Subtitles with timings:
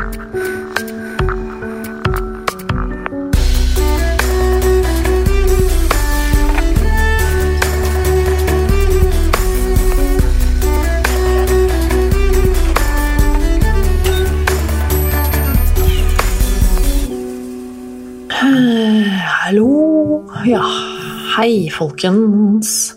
[0.00, 0.14] Hallo.
[20.46, 20.64] Ja,
[21.36, 22.94] hei, folkens.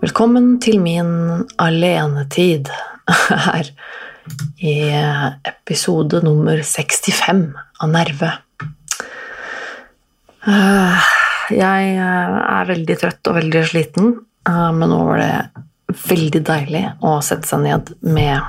[0.00, 2.72] Velkommen til min alenetid
[3.28, 3.68] her
[4.58, 4.90] i
[5.44, 8.32] episode nummer 65 av Nerve.
[10.46, 11.12] Eh,
[11.46, 14.12] Jeg eh, er veldig trøtt og veldig sliten,
[14.48, 15.64] eh, men nå var det
[16.10, 18.40] veldig deilig å sette seg ned med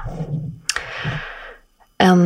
[2.02, 2.24] en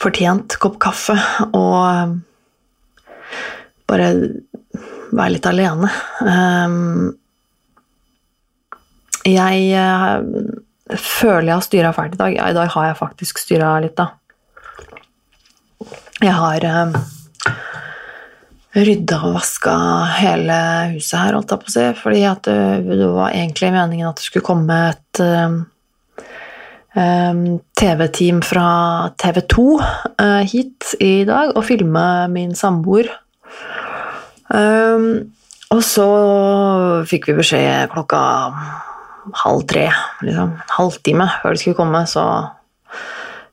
[0.00, 1.16] fortjent kopp kaffe
[1.56, 2.16] og
[3.88, 4.08] bare
[5.12, 5.90] være litt alene.
[9.28, 9.76] Jeg
[10.92, 12.36] føler jeg har styra fælt i dag.
[12.36, 14.12] Ja, i dag har jeg faktisk styra litt, da.
[16.22, 16.96] Jeg har eh,
[18.74, 19.74] rydda og vaska
[20.18, 20.58] hele
[20.94, 22.58] huset her, holdt jeg på å si, fordi det,
[22.90, 25.58] det var egentlig meningen at det skulle komme et um,
[26.98, 27.44] um,
[27.80, 28.68] TV-team fra
[29.20, 33.10] TV 2 eh, hit i dag og filme min samboer.
[34.52, 35.32] Um,
[35.72, 36.08] og så
[37.08, 38.20] fikk vi beskjed klokka
[39.44, 39.88] halv tre,
[40.24, 42.26] liksom, halvtime før de skulle komme, så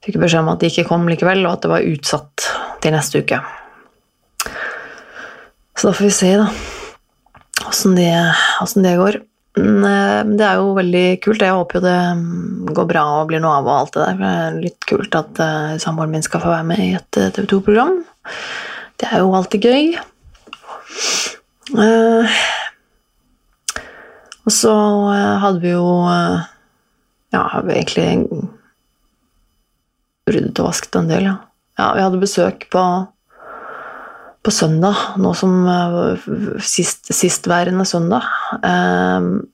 [0.01, 2.47] fikk jeg beskjed om at de ikke kom likevel, og at det var utsatt
[2.81, 3.41] til neste uke.
[5.77, 6.47] Så da får vi se, da,
[7.69, 8.13] åssen det,
[8.85, 9.21] det går.
[9.59, 11.43] Men eh, det er jo veldig kult.
[11.43, 14.19] Jeg håper jo det mm, går bra og blir noe av og alt det der.
[14.21, 17.49] Det er litt kult at uh, samboeren min skal få være med i et TV
[17.51, 17.99] 2-program.
[19.01, 19.85] Det er jo alltid gøy.
[24.51, 24.71] Og så
[25.13, 26.49] eh, hadde vi jo eh,
[27.31, 28.41] Ja, har vi egentlig
[30.27, 31.37] ryddet og vasket en del, ja.
[31.79, 32.81] ja vi hadde besøk på,
[34.43, 36.27] på søndag, nå som eh,
[36.59, 38.27] sist, sistværende søndag.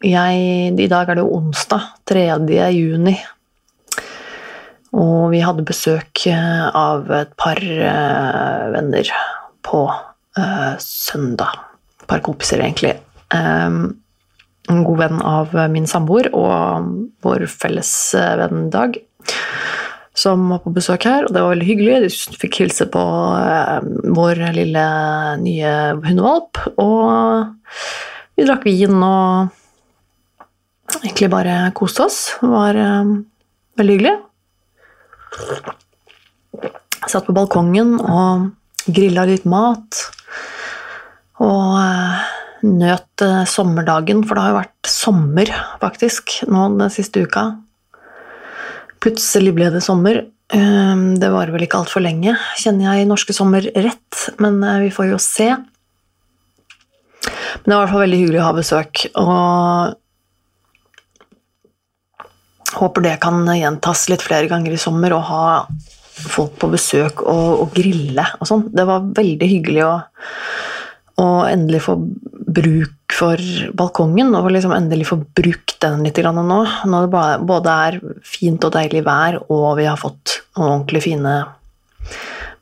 [0.02, 0.42] Jeg,
[0.74, 2.26] I dag er det jo onsdag, 3.
[2.74, 3.14] juni.
[4.98, 7.62] Og vi hadde besøk av et par
[8.74, 9.14] venner
[9.62, 9.86] på
[10.82, 11.62] søndag.
[12.02, 12.98] Et par kompiser, egentlig.
[13.38, 13.82] Eh,
[14.72, 16.90] en god venn av min samboer og
[17.26, 18.98] vår felles eh, venn Dag,
[20.18, 21.98] som var på besøk her, og det var veldig hyggelig.
[22.08, 23.04] De fikk hilse på
[23.38, 23.80] eh,
[24.18, 24.86] vår lille
[25.44, 25.74] nye
[26.04, 27.54] hundevalp, og
[28.38, 29.54] vi drakk vin og
[31.04, 32.20] egentlig bare koste oss.
[32.42, 33.16] Det var eh,
[33.80, 34.16] veldig hyggelig.
[37.08, 38.50] Satt på balkongen og
[38.88, 40.02] grilla litt mat.
[41.44, 41.78] Og
[42.68, 45.52] nøt eh, sommerdagen, for det har jo vært sommer,
[45.82, 47.44] faktisk, nå den siste uka.
[49.04, 50.24] Plutselig ble det sommer.
[50.54, 54.82] Eh, Det varer vel ikke altfor lenge, kjenner jeg i norske sommer rett, men eh,
[54.86, 55.50] vi får jo se.
[57.58, 59.96] Men det var i hvert fall veldig hyggelig å ha besøk, og
[62.78, 65.46] håper det kan gjentas litt flere ganger i sommer, å ha
[66.18, 68.66] folk på besøk og, og grille og sånn.
[68.74, 69.94] Det var veldig hyggelig å,
[71.18, 71.96] å endelig få
[72.58, 73.42] bruk for
[73.78, 76.60] balkongen, og liksom endelig få brukt den litt nå.
[76.90, 81.38] Når det både er fint og deilig vær, og vi har fått noen ordentlig fine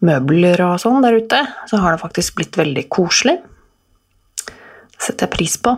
[0.05, 3.39] møbler og sånn der ute, så har det faktisk blitt veldig koselig.
[4.45, 5.75] Det setter jeg pris på.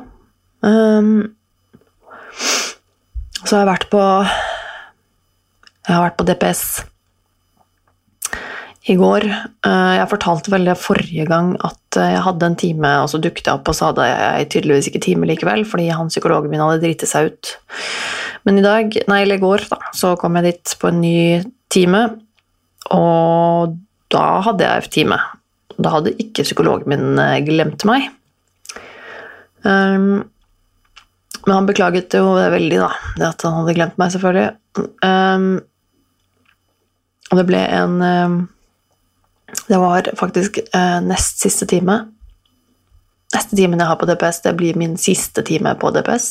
[0.62, 1.34] Um,
[3.44, 4.00] så har jeg vært på
[5.88, 6.64] Jeg har vært på DPS
[8.88, 9.26] i går.
[9.28, 13.20] Eh, Jeg fortalte vel det forrige gang at eh, jeg hadde en time, og så
[13.22, 16.64] dukket jeg opp, og så hadde jeg tydeligvis ikke time likevel, fordi han psykologen min
[16.64, 17.54] hadde driti seg ut.
[18.48, 21.18] Men i dag, nei, eller i går, da, så kom jeg dit på en ny
[21.74, 22.06] time,
[22.96, 23.76] og
[24.14, 25.20] da hadde jeg time.
[25.78, 28.08] Da hadde ikke psykologen min eh, glemt meg.
[29.68, 30.24] Um,
[31.44, 34.52] men han beklaget jo veldig, da, det at han hadde glemt meg, selvfølgelig.
[35.04, 35.50] Um,
[37.28, 38.38] og det ble en um,
[39.68, 42.00] Det var faktisk eh, nest siste time.
[43.36, 46.28] Neste timen jeg har på DPS, det blir min siste time på DPS.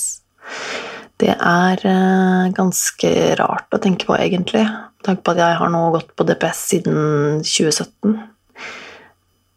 [1.20, 4.64] Det er eh, ganske rart å tenke på, egentlig.
[5.04, 6.98] Tanke på at jeg har nå gått på DPS siden
[7.40, 8.18] 2017.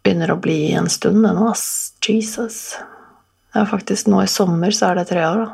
[0.04, 1.96] Begynner å bli en stund, det nå, ass.
[2.06, 2.78] Jesus.
[3.52, 5.50] Det er faktisk nå i sommer så er det tre år, da.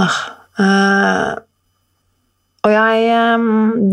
[0.00, 0.18] Ah,
[0.62, 1.30] eh,
[2.60, 3.44] og jeg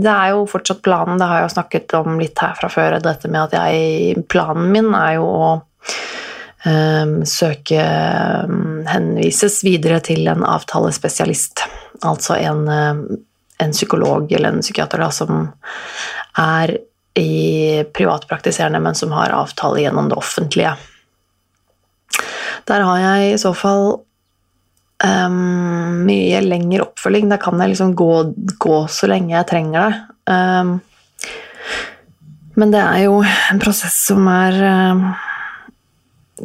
[0.04, 2.98] Det er jo fortsatt planen, det har jeg jo snakket om litt her fra før,
[3.04, 5.52] dette med at jeg Planen min er jo å
[6.66, 7.86] um, søke
[8.44, 11.64] um, henvises videre til en avtalespesialist.
[12.04, 15.48] Altså en, en psykolog eller en psykiater da, som
[16.38, 16.76] er
[17.18, 20.76] i privatpraktiserende, men som har avtale gjennom det offentlige.
[22.68, 24.02] Der har jeg i så fall
[25.04, 27.30] um, mye lengre oppfølging.
[27.32, 28.12] Da kan jeg liksom gå,
[28.62, 30.04] gå så lenge jeg trenger det.
[30.28, 30.78] Um,
[32.58, 35.04] men det er jo en prosess som er um,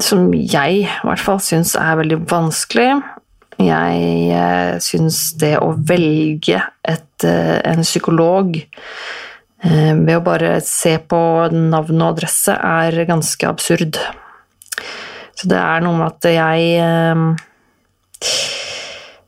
[0.03, 2.91] Som jeg i hvert fall syns er veldig vanskelig.
[3.63, 4.03] Jeg
[4.33, 11.21] uh, syns det å velge et, uh, en psykolog uh, ved å bare se på
[11.53, 14.01] navn og adresse er ganske absurd.
[15.37, 17.37] Så det er noe med at jeg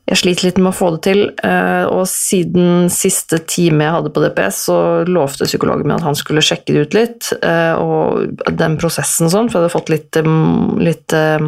[0.05, 4.11] jeg sliter litt med å få det til, eh, og siden siste time jeg hadde
[4.13, 4.77] på DPS, så
[5.09, 9.49] lovte psykologen min at han skulle sjekke det ut litt, eh, og den prosessen sånn,
[9.49, 11.41] for jeg hadde fått litt, mm, litt eh,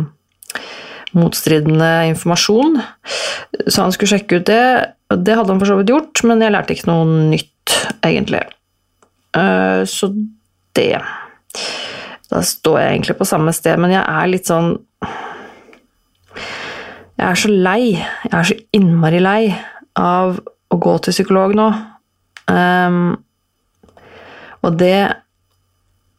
[1.13, 2.81] motstridende informasjon.
[3.69, 4.65] Så han skulle sjekke ut det,
[5.13, 8.41] det hadde han for så vidt gjort, men jeg lærte ikke noe nytt, egentlig.
[9.38, 10.07] Så
[10.73, 10.97] det
[12.27, 14.73] Da står jeg egentlig på samme sted, men jeg er litt sånn
[17.17, 19.41] jeg er så lei, jeg er så innmari lei
[19.97, 20.37] av
[20.69, 21.69] å gå til psykolog nå.
[22.51, 23.15] Um,
[24.65, 24.99] og det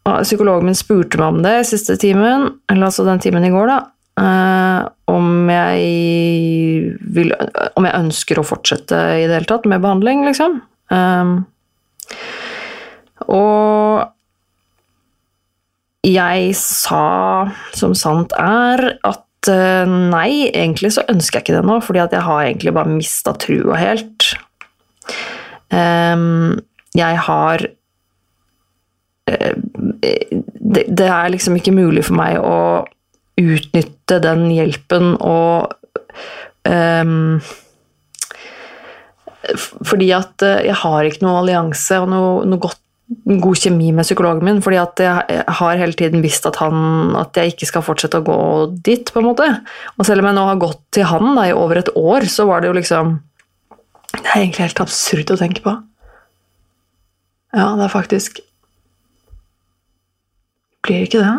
[0.09, 3.79] Psykologen min spurte meg om det siste timen, eller altså den timen i går, da.
[4.19, 7.35] Uh, om, jeg vil,
[7.77, 10.63] om jeg ønsker å fortsette i det hele tatt med behandling, liksom.
[10.89, 11.35] Um,
[13.29, 14.09] og
[16.09, 17.05] jeg sa,
[17.77, 22.15] som sant er, at Eh, nei, egentlig så ønsker jeg ikke det nå, fordi at
[22.17, 24.33] jeg har egentlig bare mista trua helt.
[25.71, 26.59] Um,
[26.97, 27.63] jeg har
[29.29, 29.55] uh,
[30.01, 32.87] det, er liksom ikke mulig for meg å
[33.39, 35.75] utnytte den hjelpen og
[36.65, 37.39] um,
[39.85, 44.45] Fordi at uh, jeg har ikke noe allianse og noe godt god kjemi med psykologen
[44.45, 48.21] min, fordi at jeg har hele tiden visst at, han, at jeg ikke skal fortsette
[48.21, 48.41] å gå
[48.85, 49.47] dit, på en måte.
[49.97, 52.49] Og selv om jeg nå har gått til han da, i over et år, så
[52.51, 53.17] var det jo liksom
[54.13, 55.75] Det er egentlig helt absurd å tenke på.
[57.57, 58.43] Ja, det er faktisk
[60.85, 61.35] Blir ikke det?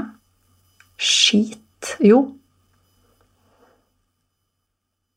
[0.99, 1.95] Skit.
[2.03, 2.19] Jo.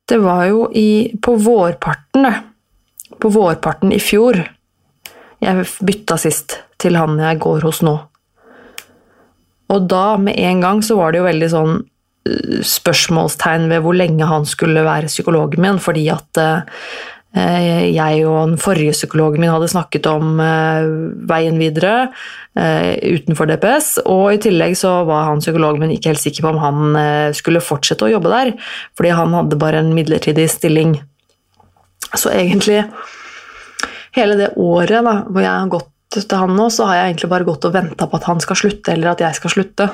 [0.08, 3.16] Det var jo i, på vårparten, det.
[3.20, 4.38] På vårparten i fjor
[5.42, 7.96] jeg bytta sist til han jeg går hos nå.
[9.72, 13.96] Og da, med en gang, så var det jo veldig sånn uh, spørsmålstegn ved hvor
[13.96, 16.84] lenge han skulle være psykologen min, fordi at uh,
[17.32, 20.84] jeg og den forrige psykologen min hadde snakket om uh,
[21.28, 22.10] veien videre
[22.52, 26.58] utenfor DPS, og i tillegg så var han psykologen min ikke helt sikker på om
[26.60, 26.98] han
[27.32, 28.50] skulle fortsette å jobbe der,
[28.92, 30.98] fordi han hadde bare en midlertidig stilling.
[32.12, 32.82] Så egentlig
[34.17, 37.31] hele det året da, hvor jeg har gått til han nå, så har jeg egentlig
[37.32, 39.88] bare gått og venta på at han skal slutte, eller at jeg skal slutte.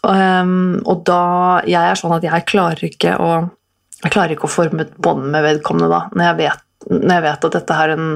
[0.00, 3.32] Um, og da Jeg er sånn at jeg klarer ikke å
[4.00, 7.24] jeg klarer ikke å forme et bånd med vedkommende da, når jeg, vet, når jeg
[7.26, 8.06] vet at dette er en,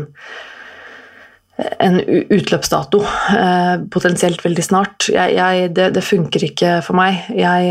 [1.86, 1.98] en
[2.32, 3.00] utløpsdato,
[3.36, 5.10] eh, potensielt veldig snart.
[5.12, 7.26] Jeg, jeg, det, det, funker ikke for meg.
[7.36, 7.68] Jeg,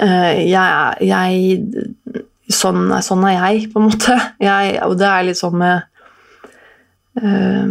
[0.00, 1.28] eh, jeg
[2.50, 4.16] sånn, sånn, er jeg, på en måte.
[4.42, 5.86] Jeg, og det er litt sånn med,
[7.20, 7.70] uh,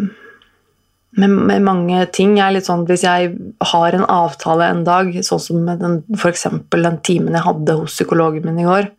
[1.20, 2.38] med, med mange ting.
[2.40, 3.34] Er litt sånn, Hvis jeg
[3.74, 8.48] har en avtale en dag, sånn som den, for den timen jeg hadde hos psykologen
[8.48, 8.92] min i går,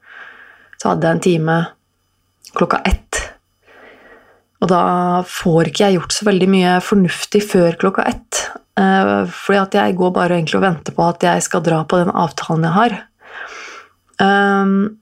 [0.81, 1.59] så hadde jeg en time
[2.57, 3.21] klokka ett.
[4.61, 4.85] Og da
[5.29, 8.47] får ikke jeg gjort så veldig mye fornuftig før klokka ett.
[8.81, 12.01] Uh, fordi at jeg går bare egentlig og venter på at jeg skal dra på
[12.01, 12.97] den avtalen jeg har.
[14.21, 15.01] Um,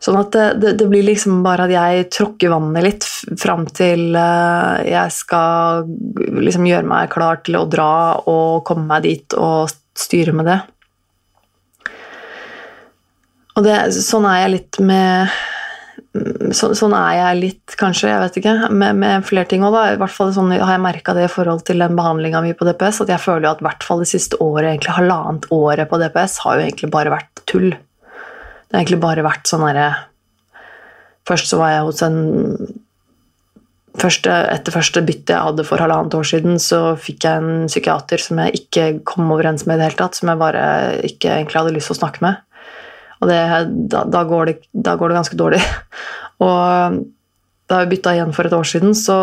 [0.00, 3.06] Sånn at det, det, det, blir liksom bare at jeg tråkker vannet litt
[3.40, 5.84] fram til uh, jeg skal
[6.40, 7.92] liksom gjøre meg klar til å dra
[8.24, 9.68] og komme meg dit og
[10.00, 10.60] styre med det.
[13.58, 15.40] Og det, sånn er jeg litt med
[16.56, 19.98] så, Sånn er jeg litt, kanskje, jeg vet ikke, med, med flere ting òg, I
[20.00, 23.04] hvert fall sånn, har jeg merka det i forhold til den behandlinga mi på DPS,
[23.04, 26.40] at jeg føler at i hvert fall det siste året, egentlig halvannet året på DPS,
[26.46, 27.70] har jo egentlig bare vært tull.
[28.70, 29.88] Det har egentlig bare vært sånn herre
[31.28, 32.20] Først så var jeg hos en
[34.00, 38.22] første, Etter første bytte jeg hadde for halvannet år siden, så fikk jeg en psykiater
[38.22, 40.64] som jeg ikke kom overens med i det hele tatt, som jeg bare
[41.06, 42.40] ikke egentlig hadde lyst til å snakke med.
[43.20, 43.40] Og det,
[43.92, 45.60] da, da, går det, da, går det, ganske dårlig.
[46.46, 47.02] Og
[47.70, 49.16] da jeg bytta igjen for et år siden, så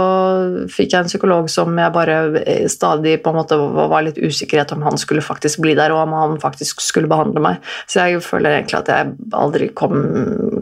[0.72, 4.72] fikk jeg en psykolog som jeg bare eh, stadig på en måte var litt usikkerhet
[4.76, 7.72] om han skulle faktisk bli der, og om han faktisk skulle behandle meg.
[7.92, 9.98] Så jeg føler egentlig at jeg aldri kom,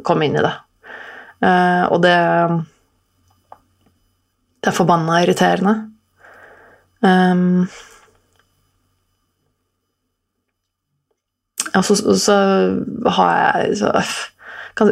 [0.08, 0.56] kom inn i det.
[1.46, 2.16] Uh, og det
[4.66, 5.74] Det er forbanna irriterende.
[7.06, 7.68] Um,
[11.76, 12.38] og så, så,
[13.18, 13.92] har jeg så,
[14.74, 14.90] kan,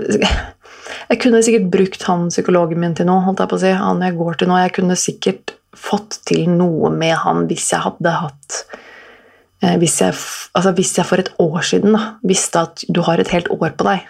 [1.10, 3.24] jeg kunne sikkert brukt han psykologen min til noe.
[3.26, 4.58] holdt jeg på å si, han jeg går til nå.
[4.64, 8.58] Jeg kunne sikkert fått til noe med han hvis jeg hadde hatt
[9.64, 10.16] eh, hvis, jeg,
[10.54, 13.74] altså hvis jeg, for et år siden da, visste at du har et helt år
[13.78, 14.10] på deg,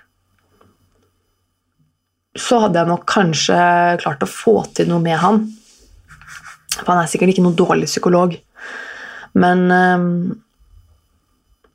[2.40, 3.58] så hadde jeg nok kanskje
[4.02, 5.44] klart å få til noe med han.
[6.80, 8.34] For han er sikkert ikke noen dårlig psykolog.
[9.38, 10.08] Men eh,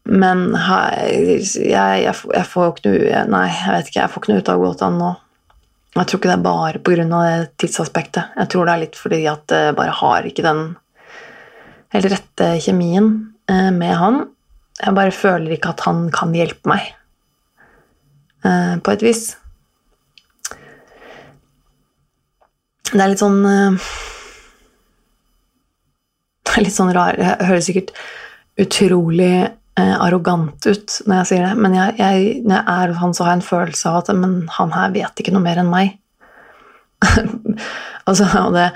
[0.09, 4.33] men jeg, jeg, jeg, får jo ikke noe Nei, jeg vet ikke, jeg får ikke
[4.33, 5.11] noe ut av å gå til han nå.
[5.99, 7.05] Jeg tror ikke det er bare pga.
[7.11, 8.39] det tidsaspektet.
[8.39, 10.63] Jeg tror det er litt fordi at jeg bare har ikke den
[11.93, 13.11] helt rette kjemien
[13.51, 14.23] eh, med han.
[14.79, 16.93] Jeg bare føler ikke at han kan hjelpe meg,
[18.47, 19.25] eh, på et vis.
[22.89, 23.77] Det er litt sånn eh,
[26.49, 27.91] Det er litt sånn rar Jeg hører sikkert
[28.59, 33.15] utrolig eh, arrogant ut når jeg sier det, men jeg, jeg, når jeg er han,
[33.15, 35.73] så har jeg en følelse av at men han her vet ikke noe mer enn
[35.73, 35.99] meg.
[38.09, 38.71] altså, og det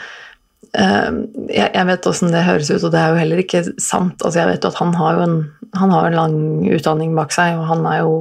[0.72, 4.22] Uh, jeg, jeg, vet åssen det høres ut, og det er jo heller ikke sant.
[4.24, 5.34] Altså, jeg vet jo at han har jo en,
[5.76, 6.36] han har en lang
[6.72, 8.14] utdanning bak seg, og han er jo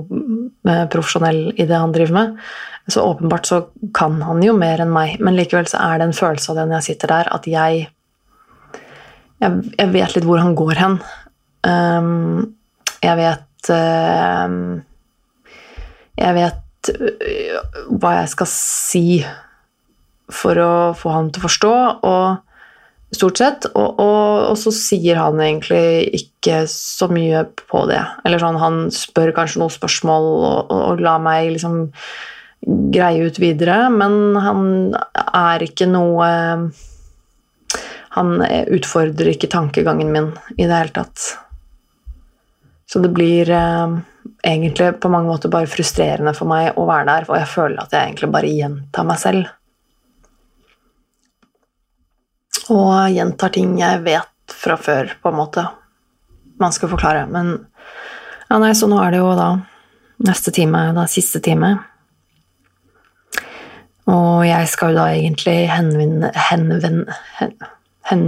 [0.67, 2.41] eh, profesjonell i det han driver med.
[2.91, 3.61] Så åpenbart så
[3.95, 6.67] kan han jo mer enn meg, men likevel så er det en følelse av det
[6.67, 7.85] når jeg sitter der, at jeg
[9.41, 10.99] jeg, jeg vet litt hvor han går hen.
[11.65, 12.51] Um,
[13.01, 14.81] jeg vet ehm,
[16.21, 17.57] Jeg vet øh,
[18.01, 19.05] hva jeg skal si
[20.31, 21.73] for å få han til å forstå,
[22.07, 23.67] og stort sett.
[23.73, 28.01] Og, og, og, så sier han egentlig ikke så mye på det.
[28.25, 31.83] Eller sånn, han spør kanskje noen spørsmål og, og lar meg liksom
[32.93, 36.31] greie ut videre, men han er ikke noe
[38.11, 40.25] Han utfordrer ikke tankegangen min
[40.57, 41.29] i det hele tatt.
[42.91, 43.97] Så det blir eh,
[44.43, 47.93] egentlig på mange måter bare frustrerende for meg å være der, og jeg føler at
[47.95, 49.51] jeg egentlig bare gjentar meg selv.
[52.71, 55.63] Og gjentar ting jeg vet fra før, på en måte.
[56.59, 57.23] Man skal forklare.
[57.31, 57.53] Men
[58.49, 59.47] ja, nei, så nå er det jo da
[60.27, 61.71] neste time, da siste time.
[64.11, 67.55] Og jeg skal jo da egentlig henvende, henvende hen,
[68.11, 68.27] hen,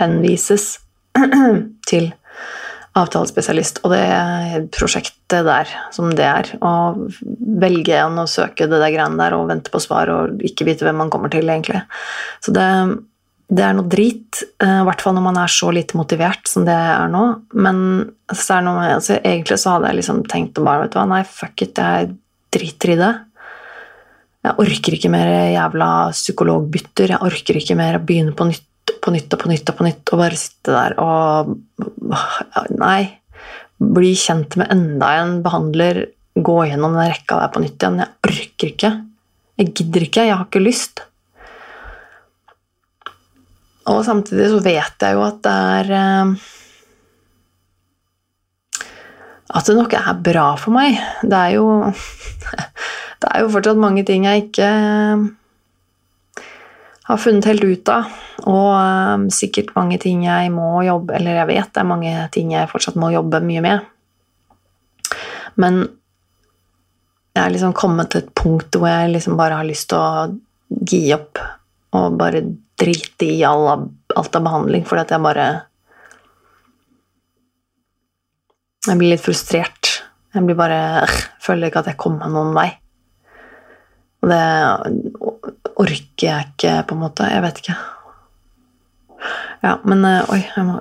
[0.00, 0.78] henvises
[1.90, 2.08] til
[2.98, 6.50] avtalespesialist, og det prosjektet der som det er.
[6.60, 6.72] Å
[7.62, 10.86] velge en og søke det der greiene der og vente på svar og ikke vite
[10.86, 11.80] hvem man kommer til, egentlig.
[12.44, 12.66] Så det,
[13.48, 16.66] det er noe drit, eh, i hvert fall når man er så lite motivert som
[16.68, 17.24] det er nå.
[17.64, 17.78] Men
[18.28, 21.08] så er noe, altså, egentlig så hadde jeg liksom tenkt å bare vet du hva,
[21.14, 22.12] Nei, fuck it, jeg
[22.52, 23.12] driter i det.
[24.42, 27.14] Jeg orker ikke mer jævla psykologbytter.
[27.14, 28.68] Jeg orker ikke mer å begynne på nytt
[29.02, 31.56] på nytt og på nytt og på nytt og bare sitte der og
[32.78, 33.02] Nei.
[33.82, 36.04] Bli kjent med enda en behandler,
[36.38, 37.98] gå gjennom den rekka der på nytt igjen.
[37.98, 38.90] Jeg orker ikke.
[39.58, 40.26] Jeg gidder ikke.
[40.28, 41.02] Jeg har ikke lyst.
[43.90, 46.50] Og samtidig så vet jeg jo at det er eh,
[49.52, 51.00] At det nok er bra for meg.
[51.26, 51.66] Det er jo
[53.22, 54.70] Det er jo fortsatt mange ting jeg ikke
[57.08, 58.10] har funnet helt ut av.
[58.46, 62.54] Og um, sikkert mange ting jeg må jobbe Eller jeg vet det er mange ting
[62.54, 63.88] jeg fortsatt må jobbe mye med.
[65.60, 65.82] Men
[67.32, 70.84] jeg er liksom kommet til et punkt hvor jeg liksom bare har lyst til å
[70.88, 71.40] gi opp
[71.96, 72.42] og bare
[72.80, 73.66] drite i all,
[74.16, 75.50] alt av behandling, fordi at jeg bare
[78.82, 79.88] Jeg blir litt frustrert.
[80.34, 82.66] Jeg blir bare øh, Føler ikke at jeg kommer noen vei.
[84.22, 84.40] Og det
[85.82, 87.28] orker jeg ikke, på en måte.
[87.28, 87.76] Jeg vet ikke.
[89.62, 90.80] Ja, men øh, Oi, jeg må,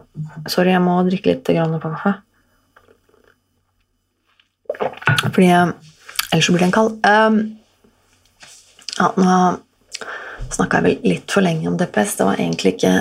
[0.50, 2.16] sorry, jeg må drikke litt grann på kaffe.
[5.28, 5.74] Fordi øh,
[6.32, 6.94] Ellers så blir den kald.
[7.04, 7.40] Um,
[8.96, 9.40] ja, nå
[10.52, 12.16] snakka jeg vel litt for lenge om DPS.
[12.20, 12.94] Det var egentlig ikke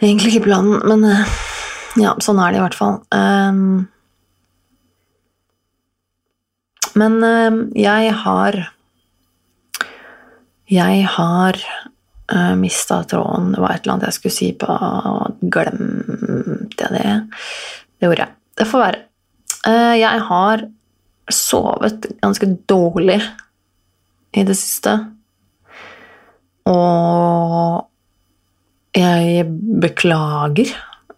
[0.00, 1.32] Egentlig ikke planen, men uh,
[2.00, 2.94] ja, sånn er det i hvert fall.
[3.12, 3.82] Um,
[6.96, 7.18] men
[7.76, 8.56] jeg har
[10.70, 13.52] jeg har uh, eh, mista tråden.
[13.54, 14.76] Det var et eller annet jeg skulle si på
[15.52, 17.14] Glemte jeg det?
[17.98, 18.36] Det gjorde jeg.
[18.60, 19.04] Det får være.
[19.66, 20.66] Uh, jeg har
[21.30, 23.20] sovet ganske dårlig
[24.34, 24.98] i det siste.
[26.70, 27.86] og
[28.96, 29.46] jeg
[29.82, 30.70] beklager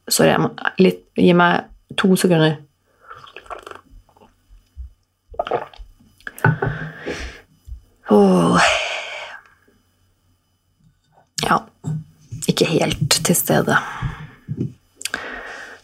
[0.10, 0.50] Sorry, jeg må
[0.84, 2.58] litt, Gi meg to sekunder.
[8.10, 8.58] Oh.
[11.46, 11.62] Ja,
[12.50, 13.78] ikke helt til stede.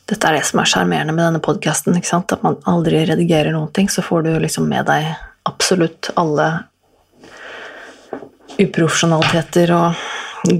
[0.05, 1.97] Dette er det som er sjarmerende med denne podkasten.
[1.97, 5.09] At man aldri redigerer noen ting, så får du liksom med deg
[5.45, 6.49] absolutt alle
[8.61, 9.97] uprofesjonaliteter og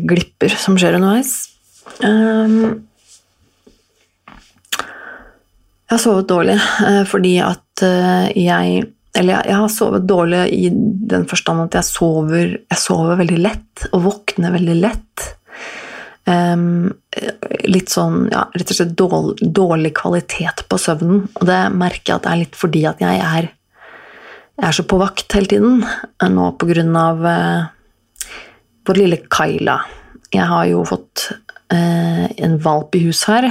[0.10, 1.36] glipper som skjer underveis.
[2.02, 2.86] Um,
[5.86, 10.70] jeg har sovet dårlig uh, fordi at uh, jeg eller jeg, har sovet dårlig i
[11.08, 15.28] den forstand at jeg sover, jeg sover veldig lett og våkner veldig lett.
[16.26, 16.90] Um,
[17.70, 21.22] litt sånn ja, rett og slett dårlig, dårlig, kvalitet på søvnen.
[21.32, 23.48] Og det merker jeg at det er litt fordi at jeg er,
[24.58, 25.80] jeg er så på vakt hele tiden.
[26.36, 28.36] Nå på grunn av uh,
[28.90, 29.80] vår lille Kaila.
[30.36, 31.30] Jeg har jo fått
[31.72, 33.48] uh, en valp i hus her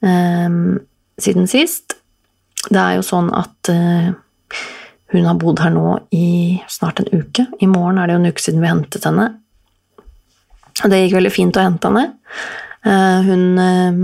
[0.00, 0.78] um,
[1.20, 1.96] siden sist.
[2.70, 4.12] Det er jo sånn at uh,
[5.14, 7.46] hun har bodd her nå i snart en uke.
[7.62, 9.28] I morgen er det jo en uke siden vi hentet henne.
[10.82, 12.06] Og Det gikk veldig fint å hente henne.
[12.84, 14.00] Eh, hun eh,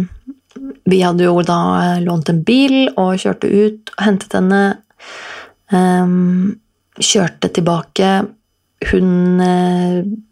[0.91, 4.63] Vi hadde jo da eh, lånt en bil og kjørte ut og hentet henne.
[7.01, 8.09] Kjørte tilbake.
[8.89, 9.41] Hun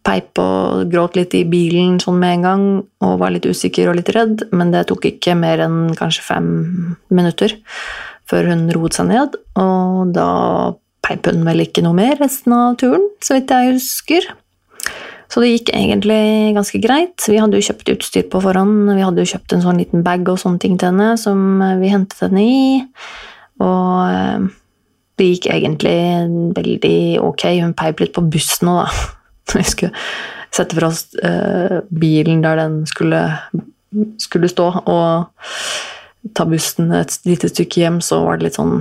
[0.09, 2.65] peip og gråt litt i bilen sånn med en gang
[3.05, 6.49] og var litt usikker og litt redd, men det tok ikke mer enn kanskje fem
[7.13, 7.59] minutter
[8.29, 10.29] før hun roet seg ned, og da
[11.05, 14.29] peip hun vel ikke noe mer resten av turen, så vidt jeg husker.
[15.29, 17.21] Så det gikk egentlig ganske greit.
[17.29, 18.89] Vi hadde jo kjøpt utstyr på forhånd.
[18.97, 21.91] Vi hadde jo kjøpt en sånn liten bag og sånne ting til henne som vi
[21.93, 22.63] hentet henne i.
[23.61, 24.47] Og eh,
[25.19, 25.99] det gikk egentlig
[26.57, 27.45] veldig ok.
[27.61, 28.91] Hun peip litt på bussen nå, da.
[29.59, 29.93] Vi skulle
[30.55, 33.23] sette fra oss uh, bilen der den skulle,
[34.21, 38.81] skulle stå, og ta bussen et lite stykke hjem, så var det litt sånn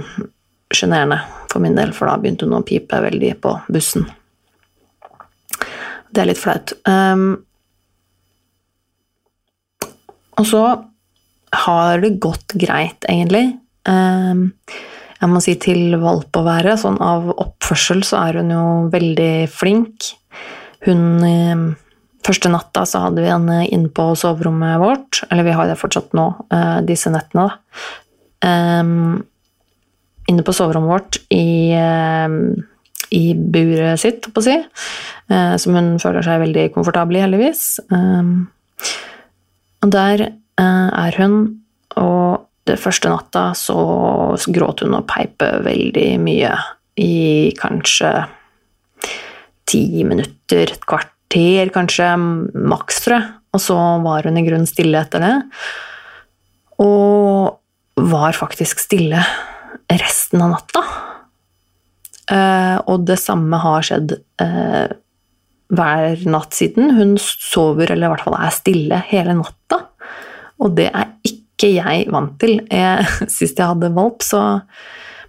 [0.73, 1.19] sjenerende
[1.51, 4.07] for min del, for da begynte hun å pipe veldig på bussen.
[6.11, 6.73] Det er litt flaut.
[6.87, 7.29] Um,
[10.37, 10.63] og så
[11.65, 13.57] har det gått greit, egentlig.
[13.87, 14.51] Um,
[15.17, 16.77] jeg må si til valp å være.
[16.79, 20.13] Sånn av oppførsel så er hun jo veldig flink.
[20.85, 21.67] Hun um,
[22.27, 26.15] Første natta så hadde vi henne inne på soverommet vårt, eller vi har det fortsatt
[26.17, 27.53] nå, eh, disse nettene, da.
[28.43, 29.21] Um,
[30.27, 31.71] inne på soverommet vårt i,
[33.15, 33.23] i
[33.55, 34.57] buret sitt, på å si,
[35.31, 37.63] uh, som hun føler seg veldig komfortabel i, heldigvis.
[37.95, 38.49] Um,
[39.85, 41.39] og der uh, er hun,
[41.95, 42.26] og
[42.67, 43.77] det første natta så
[44.53, 46.53] gråt hun og peip veldig mye
[46.97, 48.11] i kanskje
[49.67, 53.27] ti minutter, et kvarter, kanskje maks, tror jeg.
[53.55, 55.33] Og så var hun i grunnen stille etter det.
[56.83, 57.57] Og
[57.97, 59.21] var faktisk stille
[59.89, 60.83] resten av natta.
[62.27, 64.93] Eh, og det samme har skjedd eh,
[65.73, 66.93] hver natt siden.
[66.97, 69.83] Hun sover, eller i hvert fall er stille, hele natta.
[70.63, 72.59] Og det er ikke jeg vant til.
[72.69, 74.61] Jeg, sist jeg hadde valp, så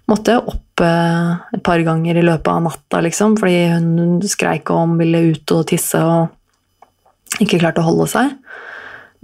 [0.09, 4.71] måtte jeg opp eh, et par ganger i løpet av natta, liksom, fordi hun skreik
[4.73, 8.33] om ville ut og tisse og ikke klarte å holde seg.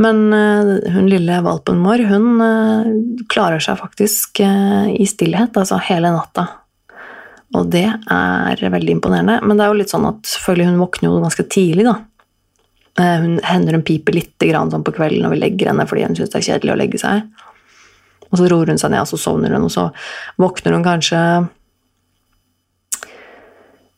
[0.02, 2.92] Men eh, hun lille valpen vår, hun eh,
[3.32, 6.50] klarer seg faktisk i stillhet, altså hele natta.
[7.56, 9.40] Og det er veldig imponerende.
[9.46, 12.00] Men det er jo litt sånn at selvfølgelig hun våkner jo ganske tidlig, da.
[12.96, 16.32] Hun hender hun piper litt sånn på kvelden når vi legger henne fordi hun syns
[16.32, 17.26] det er kjedelig å legge seg.
[18.30, 19.90] Og så roer hun seg ned, og så sovner hun, og så
[20.40, 21.20] våkner hun kanskje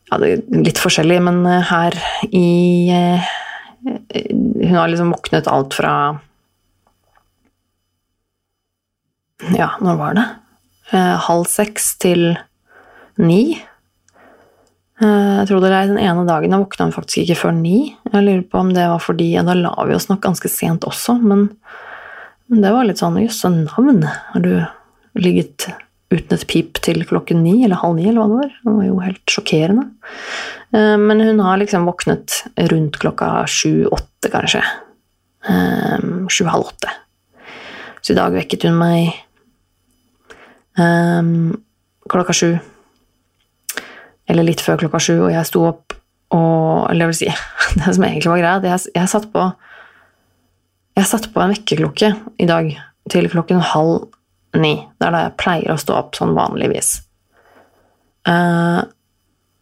[0.07, 1.97] ja, det er litt forskjellig, men eh, her
[2.31, 2.47] i
[2.95, 3.33] eh,
[3.83, 5.93] Hun har liksom våknet alt fra
[9.53, 10.27] Ja, når var det?
[10.95, 12.31] Eh, halv seks til
[13.19, 13.59] ni.
[14.97, 17.91] Jeg tror det er den ene dagen da våkna hun faktisk ikke før ni.
[18.09, 20.87] Jeg lurer på om det var fordi ja, Da la vi oss nok ganske sent
[20.89, 21.51] også, men
[22.47, 24.53] men det var litt sånn Jøsse navn, har du
[25.19, 25.67] ligget
[26.13, 28.53] uten et pip til klokken ni, eller halv ni, eller hva det var.
[28.63, 29.83] Det var jo helt sjokkerende.
[30.71, 32.37] Eh, men hun har liksom våknet
[32.71, 34.63] rundt klokka sju-åtte, kanskje.
[36.31, 36.93] Sju-halv åtte.
[38.01, 39.11] Så i dag vekket hun meg
[42.07, 42.49] klokka sju.
[44.27, 45.95] Eller litt før klokka sju, og jeg sto opp
[46.35, 47.29] og Eller jeg vil si,
[47.79, 49.45] det som egentlig var greia, jeg, jeg satt på
[50.97, 52.11] Jeg satt på en vekkerklokke
[52.43, 52.71] i dag
[53.07, 54.09] til klokken halv
[54.57, 54.73] ni.
[54.97, 56.97] Det er da jeg pleier å stå opp sånn vanligvis.
[58.27, 58.81] Uh,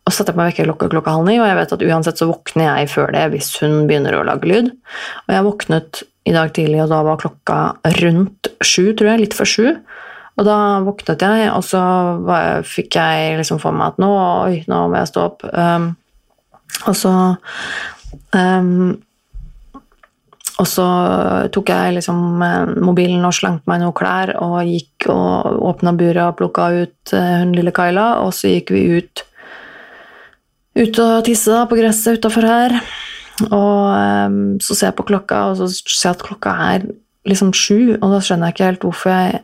[0.05, 2.29] og så satte jeg på vekkerklokka klokka halv ni, og jeg vet at uansett så
[2.29, 4.71] våkner jeg før det hvis hun begynner å lage lyd.
[5.25, 7.59] Og jeg våknet i dag tidlig, og da var klokka
[7.99, 9.23] rundt sju, tror jeg.
[9.25, 9.67] Litt før sju.
[10.35, 11.81] Og da våknet jeg, og så
[12.67, 14.11] fikk jeg liksom for meg at nå,
[14.49, 15.45] oi, nå må jeg stå opp.
[15.55, 15.93] Um,
[16.89, 17.13] og så
[18.35, 18.95] um,
[20.55, 20.85] og så
[21.51, 26.29] tok jeg liksom eh, mobilen og slengte meg noen klær og gikk og åpna buret
[26.29, 29.25] og plukka ut eh, hun lille Kaila, og så gikk vi ut
[30.75, 32.77] ut og tisse på gresset utafor her.
[33.49, 33.91] Og
[34.31, 36.87] um, så ser jeg på klokka, og så ser jeg at klokka er
[37.27, 39.43] liksom sju, og da skjønner jeg ikke helt hvorfor jeg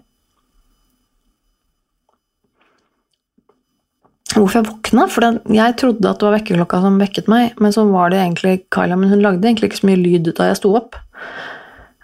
[4.32, 7.84] Hvorfor jeg våkna, for jeg trodde at det var vekkerklokka som vekket meg, men så
[7.90, 10.72] var det egentlig Kyla, men hun lagde egentlig ikke så mye lyd da jeg sto
[10.80, 10.96] opp.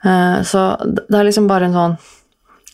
[0.04, 1.96] Uh, så det er liksom bare en sånn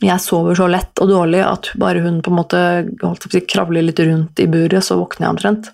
[0.03, 2.59] Jeg sover så lett og dårlig at bare hun på en måte
[2.99, 5.69] holdt si, kravler litt rundt i buret, så våkner jeg omtrent.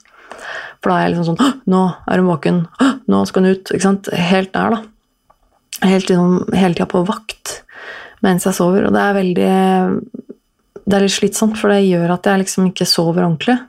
[0.79, 2.61] For da er jeg liksom sånn Nå er hun våken.
[3.09, 3.71] Nå skal hun ut.
[3.71, 4.11] ikke sant?
[4.13, 5.87] Helt der, da.
[5.87, 7.61] Helt liksom, hele tida på vakt
[8.25, 8.85] mens jeg sover.
[8.87, 9.51] Og det er veldig
[10.89, 13.59] Det er litt slitsomt, for det gjør at jeg liksom ikke sover ordentlig.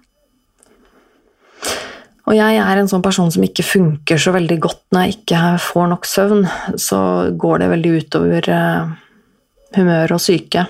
[2.31, 5.43] Og jeg er en sånn person som ikke funker så veldig godt når jeg ikke
[5.67, 6.43] får nok søvn.
[6.81, 7.01] Så
[7.43, 8.93] går det veldig utover uh,
[9.77, 10.65] humør og syke.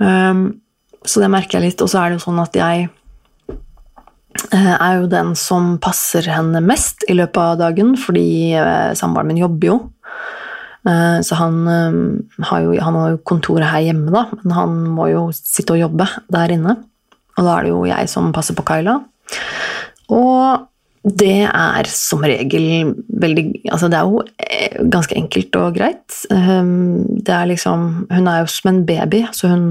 [0.00, 0.46] Um,
[1.04, 1.84] så det merker jeg litt.
[1.84, 2.88] Og så er det jo sånn at jeg
[4.34, 9.30] Eh, er jo den som passer henne mest i løpet av dagen, fordi eh, samboeren
[9.30, 9.76] min jobber jo.
[10.84, 15.08] Eh, så han har, jo, han har jo kontoret her hjemme, da, men han må
[15.12, 16.76] jo sitte og jobbe der inne.
[17.34, 19.00] Og da er det jo jeg som passer på Kyla.
[20.14, 20.68] Og
[21.04, 24.22] det er som regel veldig Altså, det er jo
[24.88, 26.14] ganske enkelt og greit.
[26.30, 29.66] Det er liksom Hun er jo som en baby, så hun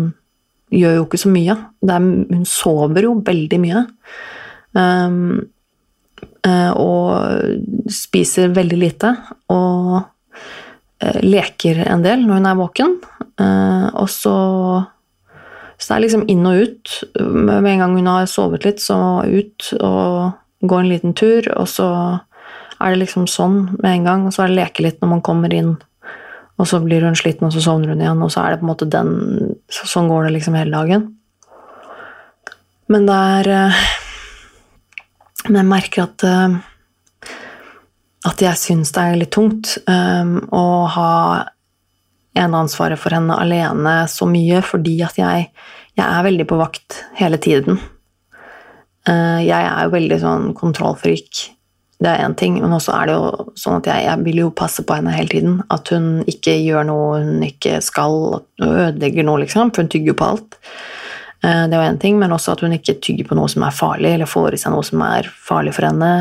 [0.73, 1.55] gjør jo ikke så mye.
[1.89, 3.83] Er, hun sover jo veldig mye.
[6.77, 9.15] Og spiser veldig lite.
[9.53, 10.01] Og
[11.23, 12.97] leker en del når hun er våken.
[13.39, 14.35] Uh, og så
[15.77, 16.91] Så det er liksom inn og ut.
[17.19, 20.31] Med en gang hun har sovet litt, så ut og
[20.63, 21.49] gå en liten tur.
[21.57, 21.87] Og så
[22.79, 24.27] er det liksom sånn med en gang.
[24.27, 25.73] Og så er det leke litt når man kommer inn.
[26.61, 28.23] Og så blir hun sliten, og så sovner hun igjen.
[28.23, 29.11] Og så er det på en måte den
[29.73, 31.09] Sånn går det liksom hele dagen.
[32.87, 33.75] Men det er
[35.49, 36.23] men jeg merker at,
[38.27, 41.13] at jeg syns det er litt tungt um, å ha
[42.39, 45.49] eneansvaret for henne alene så mye, fordi at jeg,
[45.99, 47.81] jeg er veldig på vakt hele tiden.
[49.09, 51.49] Uh, jeg er jo veldig sånn kontrollfrik.
[52.03, 54.55] Det er én ting, men også er det jo sånn at jeg, jeg, vil jo
[54.55, 55.59] passe på henne hele tiden.
[55.71, 59.75] At hun ikke gjør noe hun ikke skal, at ødelegger noe, liksom.
[59.75, 60.59] For hun tygger jo på alt.
[61.43, 63.75] Uh, det var én ting, men også at hun ikke tygger på noe som er
[63.75, 66.11] farlig, eller får i seg noe som er farlig for henne.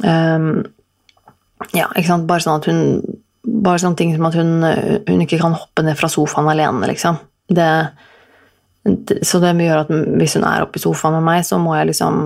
[0.00, 0.62] Um,
[1.76, 2.28] ja, ikke sant.
[2.28, 4.50] Bare sånn at hun Bare sånne ting som at hun,
[5.08, 7.16] hun ikke kan hoppe ned fra sofaen alene, liksom.
[7.48, 7.68] Det,
[8.84, 11.72] det, så det gjør at hvis hun er oppe i sofaen med meg, så må
[11.78, 12.20] jeg liksom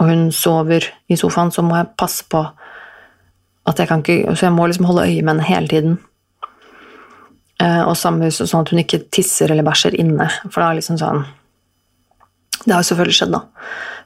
[0.00, 2.44] Og hun sover i sofaen, så må jeg passe på
[3.66, 5.98] at jeg kan ikke Så jeg må liksom holde øye med henne hele tiden.
[7.62, 10.98] Uh, og samme sånn at hun ikke tisser eller bæsjer inne, for da er liksom
[10.98, 11.26] sånn
[12.62, 13.40] det har jo selvfølgelig skjedd, da.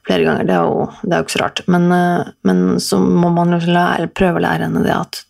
[0.07, 0.47] Flere ganger.
[0.47, 1.65] Det er jo, det er jo ikke så rart.
[1.73, 5.25] Men, eh, men, så må man lære, prøve å lære henne det at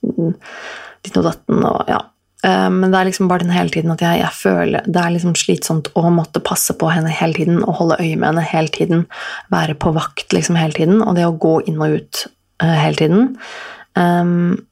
[1.06, 2.02] ditt og datten og ja.
[2.44, 5.14] Eh, men det er liksom bare den hele tiden at jeg, jeg, føler Det er
[5.14, 8.72] liksom slitsomt å måtte passe på henne hele tiden og holde øye med henne hele
[8.72, 9.06] tiden.
[9.52, 11.00] Være på vakt liksom hele tiden.
[11.02, 12.26] Og det å gå inn og ut
[12.62, 13.30] uh, hele tiden.
[13.96, 14.66] Um,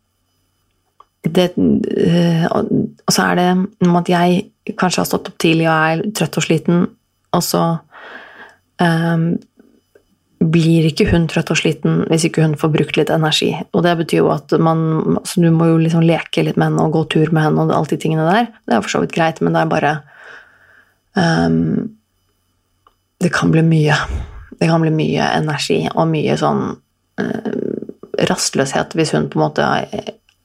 [1.25, 3.49] det, uh, og så er det
[3.88, 6.85] om at jeg kanskje har stått opp tidlig og er trøtt og sliten,
[7.35, 7.62] og så
[8.81, 9.25] um,
[10.51, 13.53] blir ikke hun trøtt og sliten hvis ikke hun får brukt litt energi.
[13.73, 14.83] Og det betyr jo at man
[15.21, 17.75] altså Du må jo liksom leke litt med henne og gå tur med henne og
[17.75, 18.51] alle de tingene der.
[18.67, 19.93] Det er for så vidt greit, men det er bare
[21.17, 21.91] um,
[23.23, 23.99] Det kan bli mye.
[24.59, 27.55] Det kan bli mye energi og mye sånn uh,
[28.31, 29.69] rastløshet hvis hun på en måte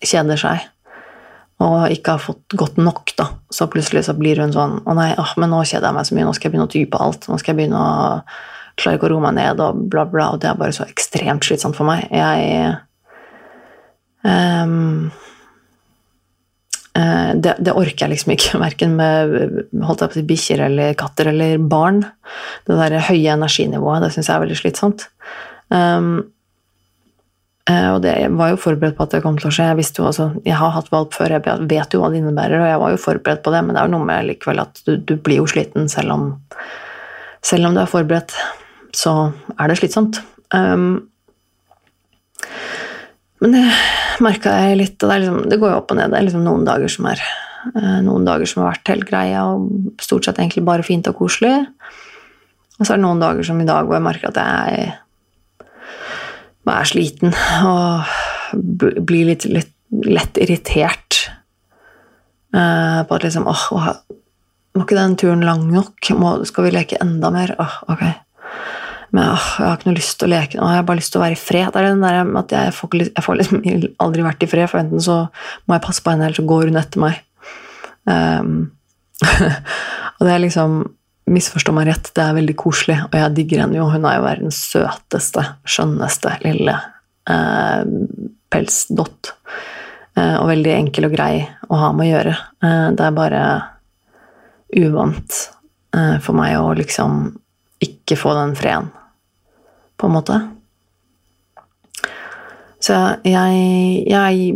[0.05, 0.69] kjeder seg.
[1.59, 3.25] og ikke har fått godt nok, da.
[3.51, 6.15] Så plutselig så blir hun sånn Å nei, åh, men nå kjeder jeg meg så
[6.15, 7.27] mye, nå skal jeg begynne å ty på alt.
[7.27, 8.21] Nå skal jeg begynne å
[8.79, 10.31] klare ikke å roe meg ned, og bla, bla.
[10.33, 12.07] Og det er bare så ekstremt slitsomt for meg.
[12.13, 12.77] Jeg
[14.23, 15.09] um,
[17.39, 21.61] det, det, orker jeg liksom ikke, verken med holdt jeg på bikkjer eller katter eller
[21.61, 22.03] barn.
[22.67, 25.07] Det der høye energinivået, det syns jeg er veldig slitsomt.
[25.69, 26.11] Um,
[27.69, 29.67] og det, var jo forberedt på at det kom til å skje.
[29.67, 32.63] Jeg, visste jo, altså, jeg har hatt valp før, jeg vet jo hva det innebærer,
[32.63, 34.81] og jeg var jo forberedt på det, men det er jo noe med likevel at
[34.87, 36.23] du, du blir jo sliten selv om,
[37.45, 38.33] selv om du er forberedt.
[38.95, 39.13] Så
[39.55, 40.21] er det slitsomt.
[40.53, 41.09] Um,
[43.39, 43.65] men det
[44.23, 46.11] merka jeg litt, og det, liksom, det, går jo opp og ned.
[46.11, 47.23] Det er liksom noen dager som er
[47.75, 51.19] uh, noen dager som har vært helt greie, og stort sett egentlig bare fint og
[51.21, 51.55] koselig.
[52.79, 54.89] Og så er det noen dager som i dag hvor jeg merker at jeg
[56.67, 57.35] bare er sliten
[57.67, 61.29] og blir litt, litt lett irritert
[62.55, 63.91] uh, på at liksom åh, oh,
[64.73, 66.11] Var ikke den turen lang nok?
[66.15, 67.55] Må, skal vi leke enda mer?
[67.59, 68.03] Åh, ok.
[69.11, 70.59] Men åh, jeg har ikke noe lyst til å leke.
[70.59, 71.71] Åh, jeg har bare lyst til å være i fred.
[71.73, 73.65] Det er den der at jeg får, jeg får liksom
[74.05, 75.17] aldri vært i fred, for enten så
[75.65, 77.19] må jeg passe på henne, eller så går hun etter meg.
[78.09, 78.55] Um,
[80.17, 80.79] og det er liksom
[81.29, 83.89] misforstå meg rett, det er veldig koselig, og jeg digger henne jo.
[83.91, 86.73] Hun er jo verdens søteste, skjønneste lille
[87.29, 87.83] eh,
[88.49, 89.33] pelsdott.
[90.17, 92.35] Eh, og veldig enkel og grei å ha med å gjøre.
[92.65, 93.43] Eh, det er bare
[94.79, 95.37] uvant
[95.95, 97.21] eh, for meg å liksom
[97.85, 98.89] ikke få den freden,
[99.99, 100.39] på en måte.
[102.79, 102.95] Så
[103.27, 104.53] jeg, jeg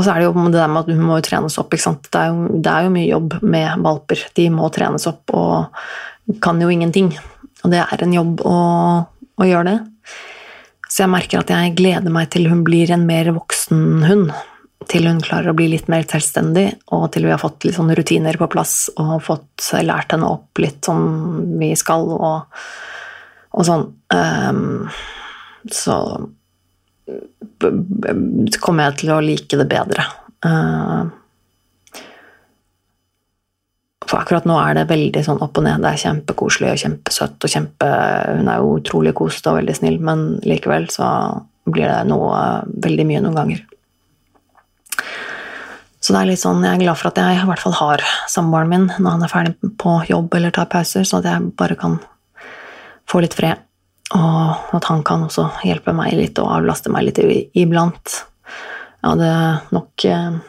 [0.00, 1.74] og så er det jo det der med at hun må jo trenes opp.
[1.74, 2.08] ikke sant?
[2.08, 4.22] Det er, jo, det er jo mye jobb med valper.
[4.38, 7.10] De må trenes opp og kan jo ingenting.
[7.64, 8.58] Og det er en jobb å,
[9.04, 9.78] å gjøre det.
[10.90, 14.32] Så jeg merker at jeg gleder meg til hun blir en mer voksen hund.
[14.90, 17.94] Til hun klarer å bli litt mer selvstendig, og til vi har fått litt sånne
[17.98, 21.04] rutiner på plass og fått lært henne opp litt som
[21.60, 22.64] vi skal, og,
[23.50, 23.86] og sånn.
[24.14, 24.90] Um,
[25.70, 25.96] så
[28.62, 30.06] kommer jeg til å like det bedre.
[30.46, 31.10] Uh,
[34.10, 35.82] for akkurat nå er det veldig sånn opp og ned.
[35.84, 37.36] Det er kjempekoselig og kjempesøtt.
[37.44, 37.90] og kjempe,
[38.38, 41.08] Hun er jo utrolig kosete og veldig snill, men likevel så
[41.70, 43.66] blir det noe veldig mye noen ganger.
[46.00, 48.02] Så det er litt sånn, jeg er glad for at jeg i hvert fall har
[48.32, 51.76] samboeren min når han er ferdig på jobb eller tar pauser, så at jeg bare
[51.78, 51.98] kan
[53.10, 53.66] få litt fred.
[54.10, 57.20] Og at han kan også hjelpe meg litt og avlaste meg litt
[57.58, 58.16] iblant.
[59.00, 59.34] Jeg hadde
[59.74, 60.40] nok eh,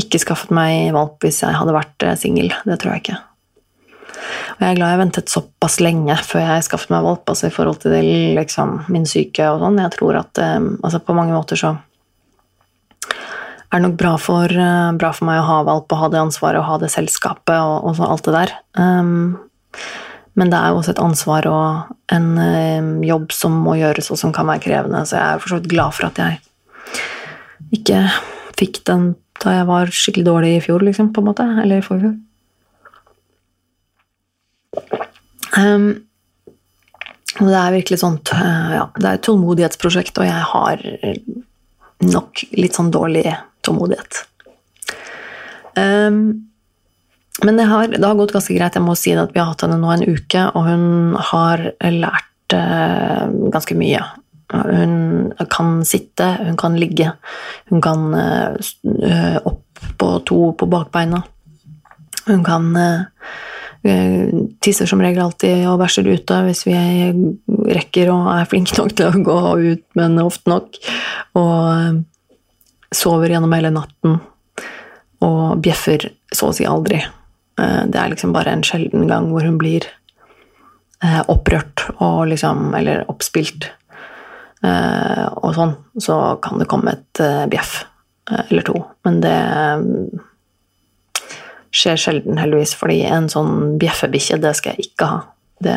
[0.00, 2.52] ikke skaffet meg valp hvis jeg hadde vært eh, singel.
[2.68, 3.16] Det tror jeg ikke.
[4.54, 7.54] Og jeg er glad jeg ventet såpass lenge før jeg skaffet meg valp, altså i
[7.54, 8.04] forhold til det,
[8.36, 9.80] liksom, min syke og sånn.
[9.82, 11.74] Jeg tror at eh, altså på mange måter så
[13.74, 14.52] er det nok bra for,
[15.00, 17.88] bra for, meg å ha valp og ha det ansvaret og ha det selskapet og,
[17.88, 18.52] og alt det der.
[18.78, 19.32] Um,
[20.34, 24.18] men det er jo også et ansvar og en eh, jobb som må gjøres, og
[24.18, 25.04] som kan være krevende.
[25.06, 26.40] Så jeg er for så vidt glad for at jeg
[27.78, 28.00] ikke
[28.58, 31.46] fikk den da jeg var skikkelig dårlig i fjor, liksom, på en måte.
[31.62, 32.14] Eller i forfjor.
[35.54, 35.88] Um,
[37.38, 40.82] det er virkelig sånt Ja, det er et tålmodighetsprosjekt, og jeg har
[42.04, 43.26] nok litt sånn dårlig
[43.66, 44.22] tålmodighet.
[45.78, 46.53] Um,
[47.42, 48.76] men det har, det har, gått ganske greit.
[48.76, 52.54] Jeg må si at Vi har hatt henne nå en uke, og hun har lært
[52.54, 54.04] eh, ganske mye.
[54.54, 57.10] Hun kan sitte, hun kan ligge,
[57.72, 61.24] hun kan eh, opp på to på bakbeina.
[62.28, 64.30] Hun kan eh,
[64.62, 66.76] tisser som regel alltid og bæsjer ute hvis vi
[67.74, 69.40] rekker og er flinke nok til å gå
[69.72, 70.78] ut, men ofte nok.
[71.40, 71.98] Og eh,
[72.94, 74.20] sover gjennom hele natten
[75.24, 77.02] og bjeffer så å si aldri.
[77.60, 79.86] Eh, det er liksom bare en sjelden gang hvor hun blir
[81.04, 83.68] eh, opprørt og liksom Eller oppspilt
[84.64, 85.74] eh, og sånn.
[86.02, 87.82] Så kan det komme et bjeff
[88.24, 88.78] eller to.
[89.04, 89.38] Men det
[91.74, 95.18] skjer sjelden, heldigvis, fordi en sånn bjeffebikkje, det skal jeg ikke ha.
[95.60, 95.76] Det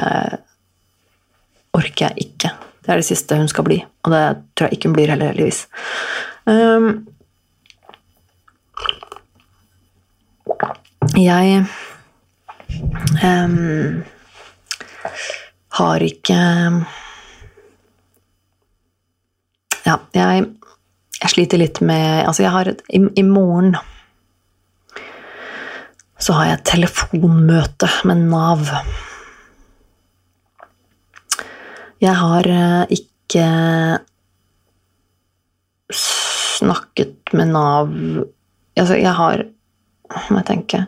[1.75, 2.53] orker jeg ikke.
[2.85, 4.23] Det er det siste hun skal bli, og det
[4.55, 5.65] tror jeg ikke hun blir heller, heldigvis.
[6.47, 6.87] Um,
[11.15, 11.65] Jeg
[13.23, 14.03] um,
[15.77, 16.37] har ikke
[19.85, 20.47] Ja, jeg,
[21.21, 23.77] jeg, sliter litt med Altså, jeg har i, i, morgen
[26.17, 28.63] så har jeg et telefonmøte med Nav.
[32.01, 33.43] Jeg har eh, ikke
[35.93, 39.45] snakket med Nav altså, jeg har
[40.31, 40.87] Må jeg tenke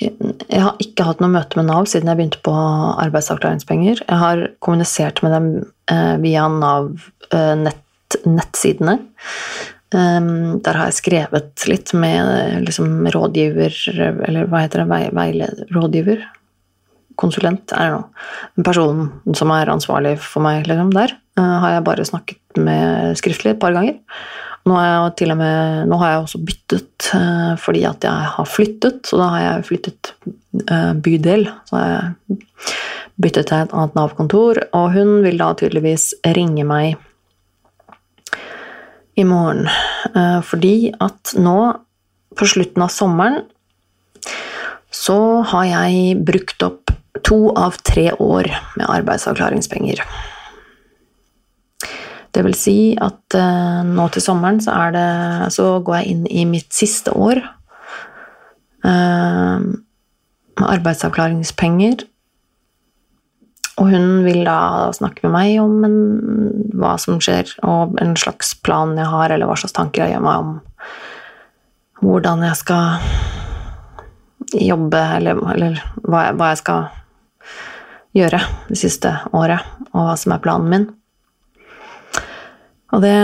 [0.00, 4.02] Jeg har ikke hatt noe møte med Nav siden jeg begynte på arbeidsavklaringspenger.
[4.04, 5.48] Jeg har kommunisert med dem
[5.92, 7.82] eh, via Nav-nettsidene.
[8.06, 8.98] nett, nettsidene.
[9.94, 13.70] Um, der har jeg skrevet litt med liksom, rådgiver
[14.26, 15.12] Eller hva heter det?
[15.14, 15.68] Veileder?
[15.70, 16.24] Rådgiver?
[17.16, 17.70] Konsulent?
[17.72, 18.64] Er det noe?
[18.66, 23.54] Personen som er ansvarlig for meg liksom, der, uh, har jeg bare snakket med skriftlig
[23.54, 24.00] et par ganger.
[24.66, 29.20] Nå jeg, med, nå har jeg også byttet uh, fordi at jeg har flyttet, så
[29.20, 30.12] da har jeg flyttet
[30.66, 31.46] uh, bydel.
[31.68, 32.40] Så har jeg
[33.22, 36.96] byttet til et annet Nav-kontor, og hun vil da tydeligvis ringe meg
[39.16, 39.68] i morgen.
[40.14, 41.58] Eh, fordi at nå,
[42.36, 43.44] på slutten av sommeren,
[44.92, 45.18] så
[45.52, 46.92] har jeg brukt opp
[47.24, 50.02] to av tre år med arbeidsavklaringspenger.
[52.36, 55.06] Det vil si at uh, nå til sommeren så, det,
[55.56, 57.40] så går jeg inn i mitt siste år
[58.84, 62.04] uh, med arbeidsavklaringspenger
[63.76, 65.96] og hun vil da snakke med meg om en,
[66.80, 70.24] hva som skjer, og en slags plan jeg har, eller hva slags tanker jeg gjør
[70.24, 70.54] meg om
[72.00, 72.84] hvordan jeg skal
[74.56, 76.80] jobbe, eller, eller hva, jeg, hva, jeg, skal
[78.16, 79.60] gjøre det siste året,
[79.92, 80.88] og hva som er planen min.
[82.94, 83.16] Og det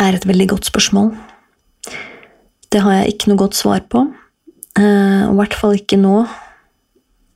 [0.00, 1.12] er et veldig godt spørsmål.
[2.72, 4.06] Det har jeg ikke noe godt svar på.
[4.80, 6.22] Eh, I hvert fall ikke nå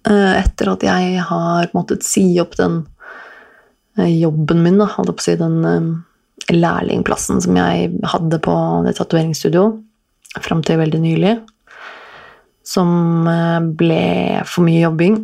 [0.07, 2.85] Eh, etter at jeg har måttet si opp den
[3.99, 8.55] eh, jobben min, da, holdt jeg på å si, den lærlingplassen som jeg hadde på
[8.87, 9.83] det tatoveringsstudioet
[10.45, 11.33] fram til veldig nylig,
[12.67, 12.91] som
[13.79, 14.03] ble
[14.45, 15.17] for mye jobbing.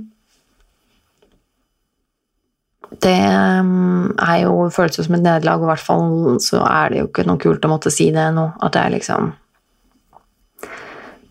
[3.02, 7.08] Det er jo føles som et nederlag, og i hvert fall så er det jo
[7.08, 8.46] ikke noe kult å måtte si det nå.
[8.62, 9.32] At jeg liksom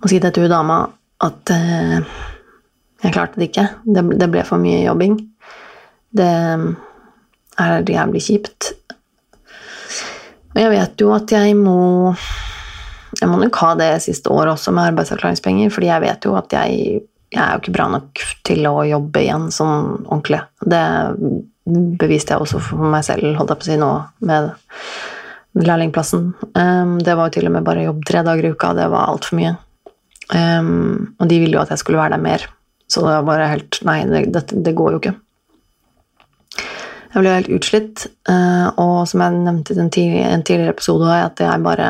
[0.01, 0.81] Må si det til hun dama
[1.21, 1.51] at
[3.01, 3.67] jeg klarte det ikke.
[3.85, 5.17] Det, det ble for mye jobbing.
[6.11, 6.29] Det
[7.61, 8.71] er jævlig kjipt.
[10.51, 12.13] Og jeg vet jo at jeg må
[13.21, 16.53] Jeg må nok ha det siste året også med arbeidsavklaringspenger, fordi jeg vet jo at
[16.55, 20.39] jeg, jeg er jo ikke bra nok til å jobbe igjen sånn ordentlig.
[20.63, 20.79] Det
[21.99, 23.91] beviste jeg også for meg selv, holdt jeg på å si nå,
[24.27, 24.51] med
[25.59, 26.31] lærlingplassen.
[26.55, 29.11] Um, det var jo til og med bare jobb tre dager i uka, det var
[29.11, 29.55] altfor mye.
[30.31, 32.47] Um, og de ville jo at jeg skulle være der mer.
[32.91, 35.15] Så det var bare helt Nei, det, det går jo ikke.
[37.11, 39.91] Jeg ble helt utslitt, uh, og som jeg nevnte i en
[40.47, 41.89] tidligere episode, at jeg bare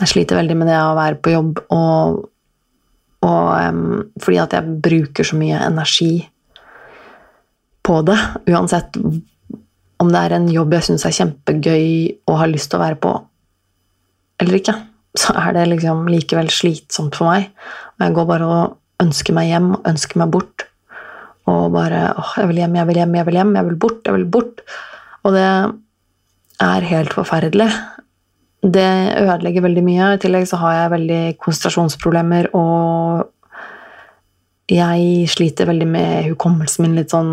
[0.00, 2.18] Jeg sliter veldig med det å være på jobb, og,
[3.26, 6.12] og um, fordi at jeg bruker så mye energi
[7.88, 8.18] på det,
[8.52, 9.00] uansett
[9.98, 11.88] om det er en jobb jeg syns er kjempegøy
[12.28, 13.16] og har lyst til å være på
[14.38, 14.74] eller ikke,
[15.18, 17.48] så er det liksom likevel slitsomt for meg.
[17.98, 20.66] Og jeg går bare og ønsker meg hjem, ønsker meg bort.
[21.48, 24.00] Og bare åh, jeg vil hjem, jeg vil hjem, jeg vil hjem, jeg vil bort,
[24.06, 24.62] jeg vil bort.
[25.26, 25.48] Og det
[26.68, 27.68] er helt forferdelig.
[28.62, 28.90] Det
[29.22, 30.12] ødelegger veldig mye.
[30.14, 33.26] I tillegg så har jeg veldig konsentrasjonsproblemer, og
[34.68, 37.30] jeg sliter veldig med hukommelsen min litt sånn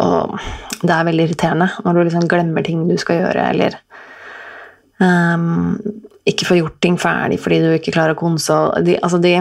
[0.00, 0.36] Og
[0.80, 3.76] det er veldig irriterende når du liksom glemmer ting du skal gjøre, eller
[5.02, 5.76] um,
[6.28, 9.34] ikke får gjort ting ferdig fordi du ikke klarer å konse de, altså de,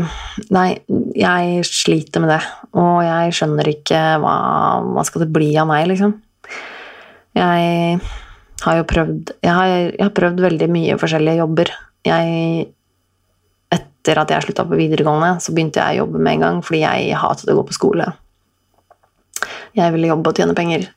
[0.56, 0.70] Nei,
[1.18, 2.42] jeg sliter med det.
[2.80, 4.38] Og jeg skjønner ikke hva,
[4.96, 6.16] hva skal det bli av meg, liksom.
[7.38, 8.00] Jeg
[8.64, 11.72] har jo prøvd jeg har, jeg har prøvd veldig mye forskjellige jobber.
[12.08, 12.68] Jeg
[13.70, 16.80] Etter at jeg slutta på videregående, så begynte jeg å jobbe med en gang fordi
[16.82, 18.08] jeg hatet å gå på skole.
[19.80, 20.88] Jeg ville jobbe og tjene penger.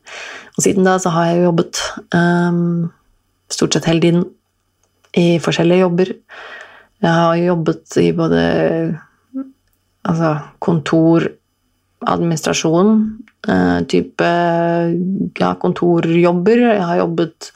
[0.56, 1.82] Og siden da så har jeg jo jobbet
[2.16, 2.90] um,
[3.52, 4.24] stort sett hele tiden
[5.18, 6.10] i forskjellige jobber.
[7.02, 8.42] Jeg har jobbet i både
[10.08, 11.28] altså kontor,
[12.02, 12.92] administrasjon,
[13.48, 14.28] uh, type
[15.38, 16.66] ja, kontorjobber.
[16.72, 17.52] Jeg har jobbet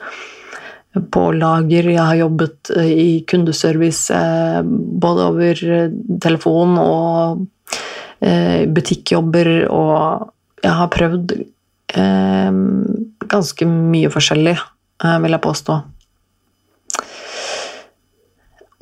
[1.12, 5.60] på lager, jeg har jobbet eh, i kundeservice uh, både over
[6.24, 7.44] telefon og
[8.16, 10.30] butikkjobber, og
[10.66, 11.36] jeg har prøvd
[13.30, 14.56] ganske mye forskjellig,
[15.22, 15.76] vil jeg påstå.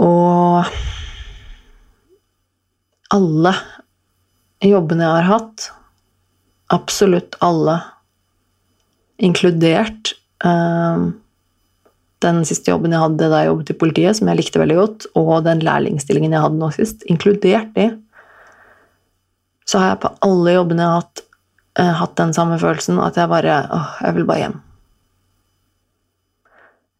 [0.03, 0.71] Og
[3.15, 3.53] alle
[4.65, 5.67] jobbene jeg har hatt,
[6.75, 7.77] absolutt alle,
[9.23, 10.15] inkludert
[10.45, 11.05] eh,
[12.25, 15.07] den siste jobben jeg hadde da jeg jobbet i politiet, som jeg likte veldig godt,
[15.21, 17.91] og den lærlingstillingen jeg hadde nå sist, inkludert de,
[19.69, 21.25] så har jeg på alle jobbene jeg har hatt,
[21.81, 24.61] uh, hatt den samme følelsen, at jeg bare åh, jeg vil bare hjem.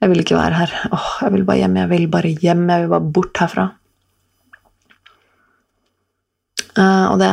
[0.05, 0.73] Jeg vil ikke være her.
[0.93, 1.77] Åh, jeg vil bare hjem.
[1.81, 2.69] Jeg vil bare hjem.
[2.69, 3.71] Jeg vil bare bort herfra.
[6.75, 7.31] Eh, og det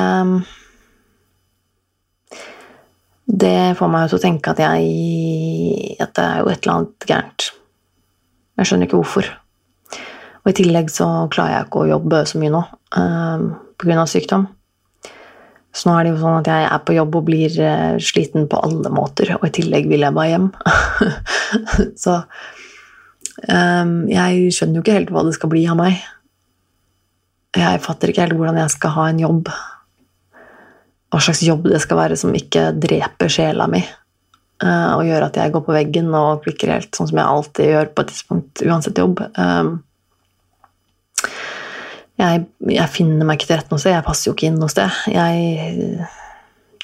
[3.42, 6.76] Det får meg jo til å tenke at jeg At det er jo et eller
[6.76, 7.52] annet gærent.
[8.58, 9.28] Jeg skjønner ikke hvorfor.
[10.44, 12.62] Og i tillegg så klarer jeg ikke å jobbe så mye nå
[12.98, 13.46] eh,
[13.82, 14.06] pga.
[14.06, 14.48] sykdom.
[15.72, 18.48] Så nå er det jo sånn at jeg er på jobb og blir uh, sliten
[18.52, 20.50] på alle måter, og i tillegg vil jeg bare hjem.
[22.04, 22.18] så
[23.48, 26.02] um, jeg skjønner jo ikke helt hva det skal bli av meg.
[27.56, 29.54] Jeg fatter ikke helt hvordan jeg skal ha en jobb.
[31.12, 33.84] Hva slags jobb det skal være som ikke dreper sjela mi.
[34.62, 37.72] Uh, og gjør at jeg går på veggen og klikker helt, sånn som jeg alltid
[37.72, 39.24] gjør på et tidspunkt, uansett jobb.
[39.40, 39.80] Um,
[42.22, 43.96] jeg, jeg, finner meg ikke til rette noe sted.
[43.96, 45.00] Jeg passer jo ikke inn noe sted.
[45.10, 46.08] Jeg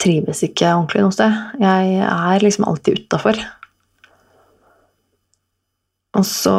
[0.02, 1.38] trives ikke ordentlig noe sted.
[1.62, 3.40] Jeg er liksom alltid utafor.
[6.18, 6.58] Og så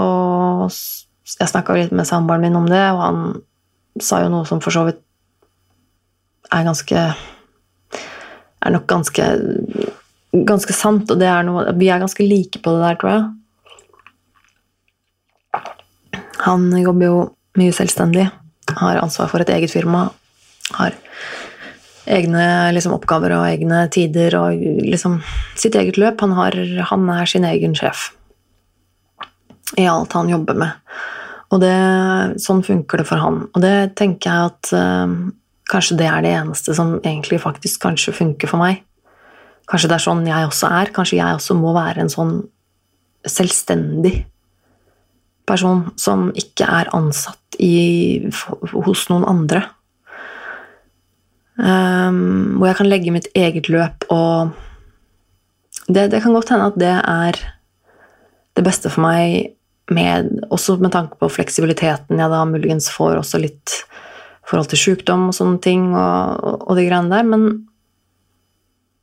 [1.39, 3.19] Jeg snakka litt med samboeren min om det, og han
[4.01, 5.03] sa jo noe som for så vidt
[6.55, 7.01] er ganske
[8.59, 9.25] Er nok ganske
[10.33, 13.25] ganske sant, og det er noe Vi er ganske like på det der, tror jeg.
[16.47, 17.17] Han jobber jo
[17.59, 18.29] mye selvstendig,
[18.77, 20.09] har ansvar for et eget firma,
[20.77, 20.97] har
[22.09, 22.45] egne
[22.77, 25.21] liksom, oppgaver og egne tider og liksom
[25.59, 26.21] sitt eget løp.
[26.25, 26.57] Han, har,
[26.91, 28.11] han er sin egen sjef
[29.77, 30.95] i alt han jobber med.
[31.53, 31.75] Og det,
[32.45, 33.43] sånn funker det for han.
[33.53, 35.15] Og det tenker jeg at øh,
[35.69, 38.83] kanskje det er det eneste som egentlig faktisk kanskje funker for meg.
[39.69, 40.93] Kanskje det er sånn jeg også er.
[40.97, 42.35] Kanskje jeg også må være en sånn
[43.29, 44.23] selvstendig
[45.49, 48.29] person som ikke er ansatt i,
[48.73, 49.65] hos noen andre.
[51.59, 54.53] Um, hvor jeg kan legge mitt eget løp og
[55.89, 57.39] det, det kan godt hende at det er
[58.55, 59.57] det beste for meg
[59.91, 63.75] med, også med tanke på fleksibiliteten jeg da muligens får også litt
[64.49, 67.27] forhold til sykdom og sånne ting og, og, og de greiene der.
[67.29, 67.49] Men,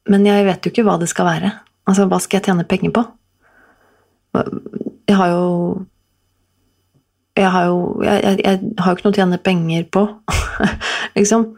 [0.10, 1.52] men, jeg vet jo ikke hva det skal være.
[1.86, 3.06] Altså, hva skal jeg tjene penger på?
[5.06, 5.46] Jeg har jo
[7.36, 10.06] Jeg har jo Jeg, jeg, har ikke noe å tjene penger på,
[11.18, 11.50] liksom.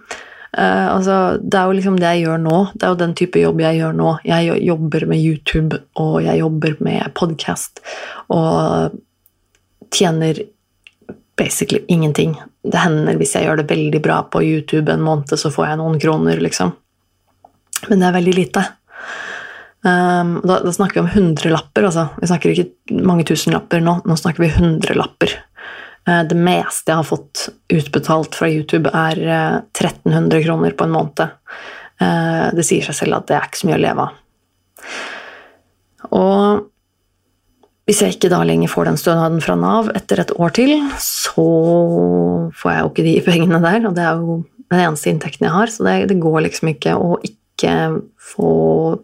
[0.58, 2.60] Uh, altså, det er jo liksom det jeg gjør nå.
[2.74, 4.14] Det er jo den type jobb jeg gjør nå.
[4.26, 7.84] Jeg jobber med YouTube, og jeg jobber med podkast.
[8.34, 8.96] Og
[9.94, 10.42] tjener
[11.38, 12.34] basically ingenting.
[12.64, 15.82] Det hender hvis jeg gjør det veldig bra på YouTube en måned, så får jeg
[15.84, 16.74] noen kroner, liksom.
[17.88, 18.64] Men det er veldig lite.
[19.86, 22.08] Um, da, da, snakker vi om hundrelapper, altså.
[22.22, 25.36] Vi snakker ikke mange tusenlapper nå, nå snakker vi hundrelapper.
[26.08, 30.96] Uh, det meste jeg har fått utbetalt fra YouTube, er uh, 1300 kroner på en
[30.96, 31.38] måned.
[32.02, 34.18] Uh, det sier seg selv at det er ikke så mye å leve av.
[36.18, 36.66] Og
[37.88, 41.48] hvis jeg ikke da lenger får den stønaden fra Nav etter et år til, så
[42.58, 45.56] får jeg jo ikke de pengene der, og det er jo den eneste inntekten jeg
[45.56, 47.76] har, så det, det går liksom ikke å ikke
[48.34, 48.52] få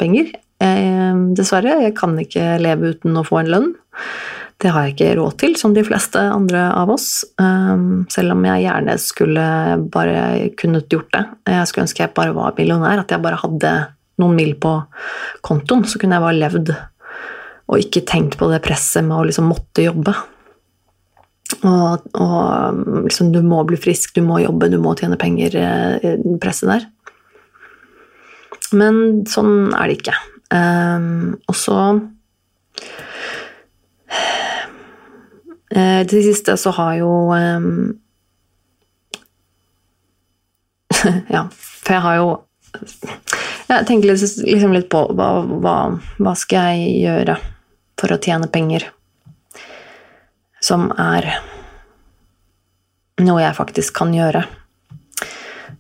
[0.01, 0.33] penger.
[0.63, 1.81] Eh, dessverre.
[1.83, 3.69] Jeg kan ikke leve uten å få en lønn.
[4.63, 7.25] Det har jeg ikke råd til, som de fleste andre av oss.
[7.41, 9.45] Um, selv om jeg gjerne skulle
[9.91, 10.21] bare
[10.59, 11.23] kunnet gjort det.
[11.51, 13.73] Jeg skulle ønske jeg bare var millionær, at jeg bare hadde
[14.21, 14.77] noen mil på
[15.43, 16.73] kontoen, så kunne jeg bare levd
[17.73, 20.13] og ikke tenkt på det presset med å liksom måtte jobbe.
[21.63, 26.19] Og, og liksom, du må bli frisk, du må jobbe, du må tjene penger, eh,
[26.43, 26.87] presset der.
[28.75, 30.15] Men sånn er det ikke.
[30.53, 31.77] Um, og så
[35.73, 37.95] uh, Til det siste så har jo um,
[41.33, 42.27] Ja, for jeg har jo
[43.71, 45.77] Jeg tenker liksom litt på hva, hva,
[46.21, 47.39] hva skal jeg gjøre?
[48.03, 48.89] for å tjene penger.
[50.63, 51.29] Som er
[53.23, 54.43] noe jeg faktisk kan gjøre.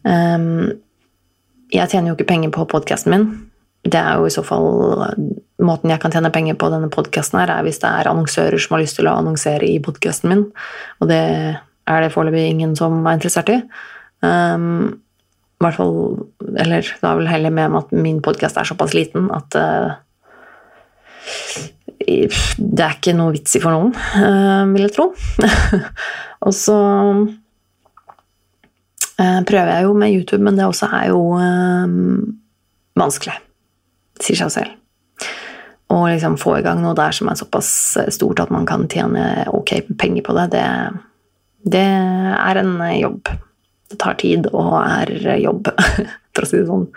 [0.03, 0.71] Um,
[1.73, 3.27] jeg tjener jo ikke penger på podkasten min.
[3.83, 4.67] Det er jo i så fall
[5.63, 8.75] Måten jeg kan tjene penger på denne podkasten, her, er hvis det er annonsører som
[8.75, 10.41] har lyst til å annonsere i podkasten min,
[10.99, 13.59] og det er det foreløpig ingen som er interessert i.
[14.23, 15.03] Um,
[15.63, 15.93] hvert fall,
[16.59, 19.91] eller da vel heller med at min podkast er såpass liten at uh,
[22.03, 25.05] det er ikke noe vits i for noen, uh, vil jeg tro.
[26.45, 26.77] og så
[29.21, 31.21] uh, prøver jeg jo med YouTube, men det også er jo
[32.99, 33.39] vanskelig.
[34.21, 34.75] Sier seg selv.
[35.93, 37.69] Å liksom få i gang noe der som er såpass
[38.15, 40.65] stort at man kan tjene ok penger på det, det,
[41.75, 43.29] det er en jobb.
[43.91, 45.69] Det tar tid og er jobb,
[46.33, 46.87] for å si det sånn.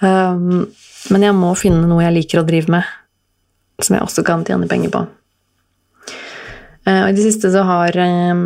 [0.00, 0.66] Um,
[1.12, 2.88] men jeg må finne noe jeg liker å drive med
[3.80, 5.04] som jeg også kan tjene penger på.
[6.88, 8.42] Uh, og I det siste så har eh,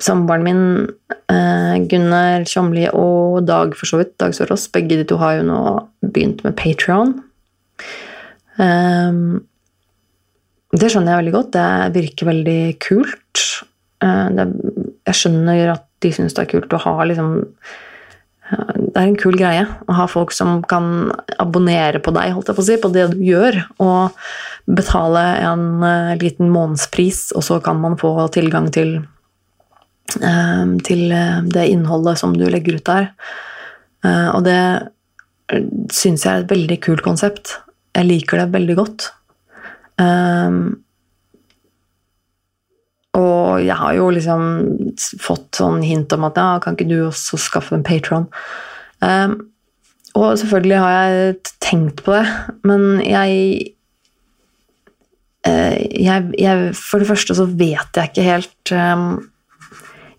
[0.00, 0.88] samboeren min,
[1.30, 5.46] eh, Gunnar Tjomli og Dag for så vidt, Dag Sørås, begge de to har jo
[5.46, 5.60] nå
[6.02, 7.22] begynt med Patron.
[8.58, 9.44] Um,
[10.74, 11.54] det skjønner jeg veldig godt.
[11.54, 13.42] Det virker veldig kult.
[14.02, 14.28] Uh,
[15.06, 17.42] jeg skjønner at de syns det er kult å ha liksom
[18.54, 21.08] det er en kul greie å ha folk som kan
[21.40, 24.12] abonnere på deg, holdt jeg på å si, på det du gjør, og
[24.68, 25.64] betale en
[26.20, 28.98] liten månedspris, og så kan man få tilgang til,
[30.14, 33.06] til uh, det innholdet som du legger ut der.
[34.04, 34.58] og det
[35.92, 37.54] syns jeg er et veldig kult konsept.
[37.96, 39.06] Jeg liker det veldig godt.
[43.14, 44.44] og jeg har jo liksom
[45.22, 48.26] fått sånn hint om at ja, kan ikke du også skaffe en patron?
[49.04, 49.36] Um,
[50.14, 52.24] og selvfølgelig har jeg tenkt på det,
[52.66, 53.70] men jeg,
[55.44, 59.08] jeg, jeg For det første så vet jeg ikke helt um,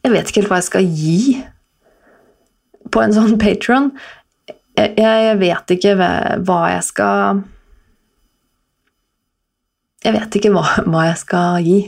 [0.06, 1.20] Jeg vet ikke helt hva jeg skal gi
[2.94, 3.90] på en sånn patron.
[4.78, 7.40] Jeg, jeg, vet ikke hva jeg skal
[10.04, 11.80] Jeg vet ikke hva, hva, jeg skal gi.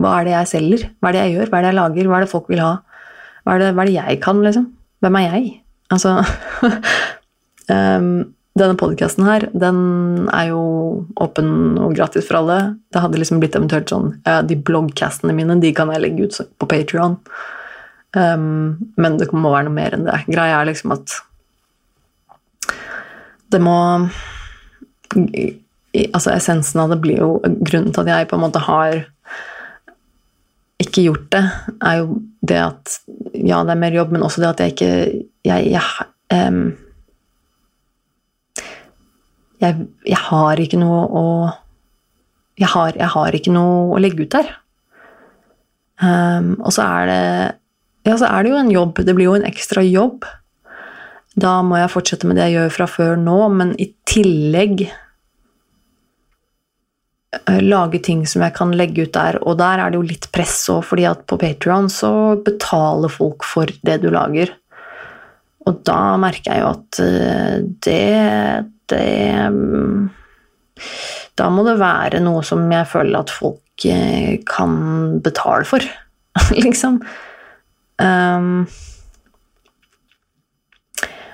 [0.00, 0.84] Hva er det jeg selger?
[0.98, 1.52] Hva er det jeg gjør?
[1.52, 2.10] Hva er det jeg lager?
[2.10, 2.72] Hva er det folk vil ha?
[3.44, 4.66] Hva er det, hva er det jeg kan, liksom?
[5.04, 5.46] Hvem er jeg?
[5.94, 6.16] Altså
[7.70, 8.10] um,
[8.58, 9.78] Denne podkasten her, den
[10.34, 10.62] er jo
[11.22, 12.58] åpen og gratis for alle.
[12.90, 16.40] Det hadde liksom blitt eventuelt sånn ja, De bloggcastene mine de kan jeg legge ut
[16.58, 17.14] på Patrion.
[18.10, 20.24] Um, men det må være noe mer enn det.
[20.30, 21.14] Greia er liksom at
[23.50, 23.76] det må
[25.10, 29.00] Altså, essensen av det blir jo Grunnen til at jeg på en måte har
[30.80, 31.42] ikke gjort det,
[31.84, 32.92] er jo det at
[33.34, 34.92] Ja, det er mer jobb, men også det at jeg ikke
[35.44, 36.76] Jeg, jeg, um,
[39.60, 41.26] jeg, jeg har ikke noe å
[42.60, 44.48] jeg har, jeg har, ikke noe å legge ut der.
[45.96, 47.22] Um, og så er det
[48.06, 49.02] Ja, så er det jo en jobb.
[49.04, 50.24] Det blir jo en ekstra jobb.
[51.40, 54.88] Da må jeg fortsette med det jeg gjør fra før nå, men i tillegg
[57.30, 59.38] Eh, lage ting som jeg kan legge ut der.
[59.46, 63.46] Og der er det jo litt press òg, fordi at på Patrion så betaler folk
[63.46, 64.50] for det du lager.
[65.68, 69.06] Og da merker jeg jo at eh, det Det
[71.38, 75.84] Da må det være noe som jeg føler at folk eh, kan betale for,
[76.64, 76.98] liksom.
[78.00, 78.64] Um,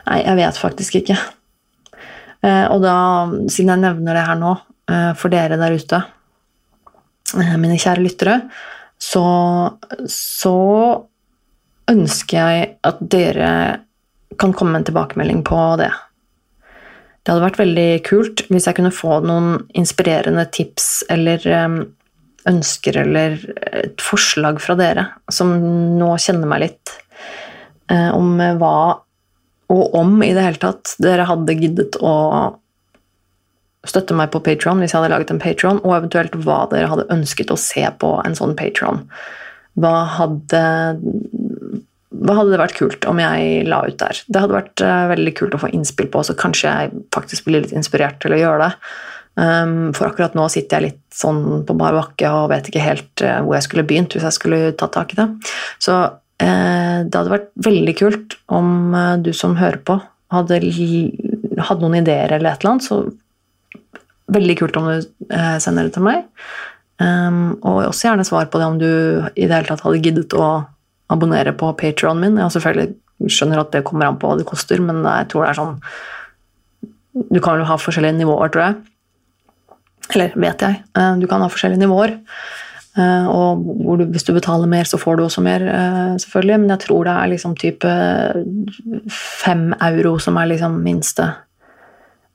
[0.07, 1.19] nei, jeg vet faktisk ikke.
[2.47, 2.97] Og da,
[3.51, 4.53] siden jeg nevner det her nå,
[4.93, 5.99] uh, for dere der ute,
[7.35, 8.37] uh, mine kjære lyttere,
[9.03, 9.25] så,
[10.11, 10.57] så
[11.91, 13.51] ønsker jeg at dere
[14.41, 15.91] kan komme med en tilbakemelding på det.
[17.23, 21.79] Det hadde vært veldig kult hvis jeg kunne få noen inspirerende tips eller eh,
[22.47, 23.41] ønsker eller
[23.73, 25.51] et forslag fra dere som
[25.99, 26.93] nå kjenner meg litt,
[27.91, 28.77] om hva
[29.73, 32.15] og om i det hele tatt dere hadde giddet å
[33.87, 37.09] støtte meg på Patron hvis jeg hadde laget en Patron, og eventuelt hva dere hadde
[37.15, 39.05] ønsket å se på en sånn Patron.
[39.77, 40.63] Hva hadde,
[42.17, 44.23] hva hadde det vært kult om jeg la ut der?
[44.27, 47.63] Det hadde vært uh, veldig kult å få innspill på, så kanskje jeg faktisk blir
[47.67, 48.73] litt inspirert til å gjøre det.
[49.37, 53.25] Um, for akkurat nå sitter jeg litt sånn på bar bakke og vet ikke helt
[53.25, 55.27] uh, hvor jeg skulle begynt hvis jeg skulle tatt tak i det.
[55.83, 59.99] Så uh, det hadde vært veldig kult om du som hører på,
[60.33, 60.63] hadde,
[61.69, 63.05] hadde noen ideer eller et eller annet, så
[64.27, 64.95] Veldig kult om du
[65.31, 66.25] eh, sender det til meg.
[66.99, 70.35] Um, og også gjerne svar på det om du i det hele tatt hadde giddet
[70.35, 70.65] å
[71.13, 72.41] abonnere på Patrionen min.
[72.41, 75.53] Jeg selvfølgelig skjønner at det kommer an på hva det koster, men jeg tror det
[75.53, 75.77] er sånn
[77.31, 78.75] Du kan vel ha forskjellige nivåer, tror jeg.
[80.15, 80.81] Eller vet jeg.
[80.97, 82.17] Uh, du kan ha forskjellige nivåer.
[82.97, 86.61] Uh, og du, hvis du betaler mer, så får du også mer, uh, selvfølgelig.
[86.63, 87.97] Men jeg tror det er liksom type
[89.13, 91.33] fem euro som er liksom minste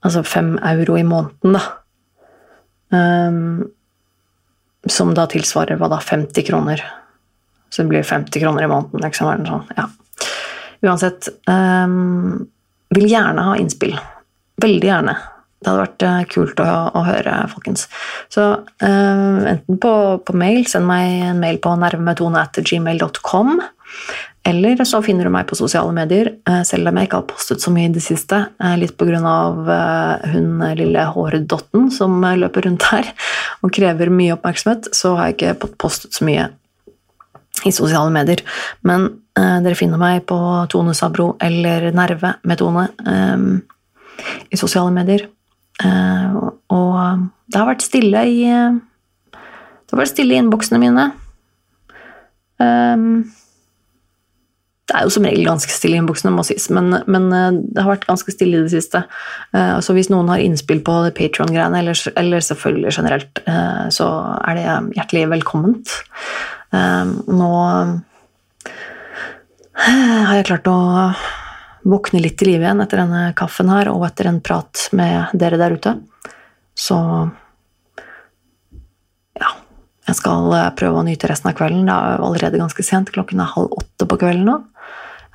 [0.02, 1.60] Altså fem euro i måneden, da.
[2.90, 3.68] Um,
[4.90, 6.82] som da tilsvarer hva da, 50 kroner.
[7.70, 9.04] Så det blir 50 kroner i måneden.
[9.04, 9.68] Liksom, sånn.
[9.78, 9.86] ja.
[10.82, 12.48] Uansett um,
[12.98, 13.94] Vil gjerne ha innspill.
[14.62, 15.16] Veldig gjerne.
[15.62, 17.86] Det hadde vært uh, kult å, å, høre, folkens.
[18.34, 19.94] Så uh, enten på,
[20.26, 23.62] på, mail, send meg en mail på nervemetone.gmail.com.
[24.50, 27.62] Eller så finner du meg på sosiale medier, uh, selv om jeg ikke har postet
[27.62, 28.40] så mye i det siste.
[28.82, 29.20] litt pga.
[29.22, 33.14] Uh, hun lille hårdotten som løper rundt her
[33.62, 36.50] og krever mye oppmerksomhet, så har jeg ikke postet så mye
[37.66, 38.42] i sosiale medier.
[38.88, 39.08] Men
[39.38, 40.38] eh, dere finner meg på
[40.72, 43.46] Tone Sabro eller Nerve med Tone eh,
[44.50, 45.28] i sosiale medier.
[45.82, 51.12] Uh, og det har vært stille i Det har vært stille i innboksene mine.
[52.62, 53.32] Um,
[54.92, 57.80] det er jo som regel ganske stille i innboksene, må sies, men, men, eh, det
[57.80, 59.06] har vært ganske stille i det siste.
[59.56, 63.44] Uh, så hvis noen har innspill på Patron-greiene, eller, eller, selvfølgelig generelt,
[63.96, 64.08] så
[64.44, 64.66] er det
[64.98, 65.96] hjertelig velkomment.
[66.76, 67.52] Uh, nå
[69.82, 70.80] har jeg klart å
[71.88, 75.60] våkne litt til live igjen etter denne kaffen her, og etter en prat med dere
[75.62, 75.96] der ute.
[76.78, 76.98] Så
[79.40, 79.52] ja.
[80.08, 81.86] Jeg skal prøve å nyte resten av kvelden.
[81.88, 83.14] Det er allerede ganske sent.
[83.14, 84.58] Klokken er halv åtte på kvelden nå.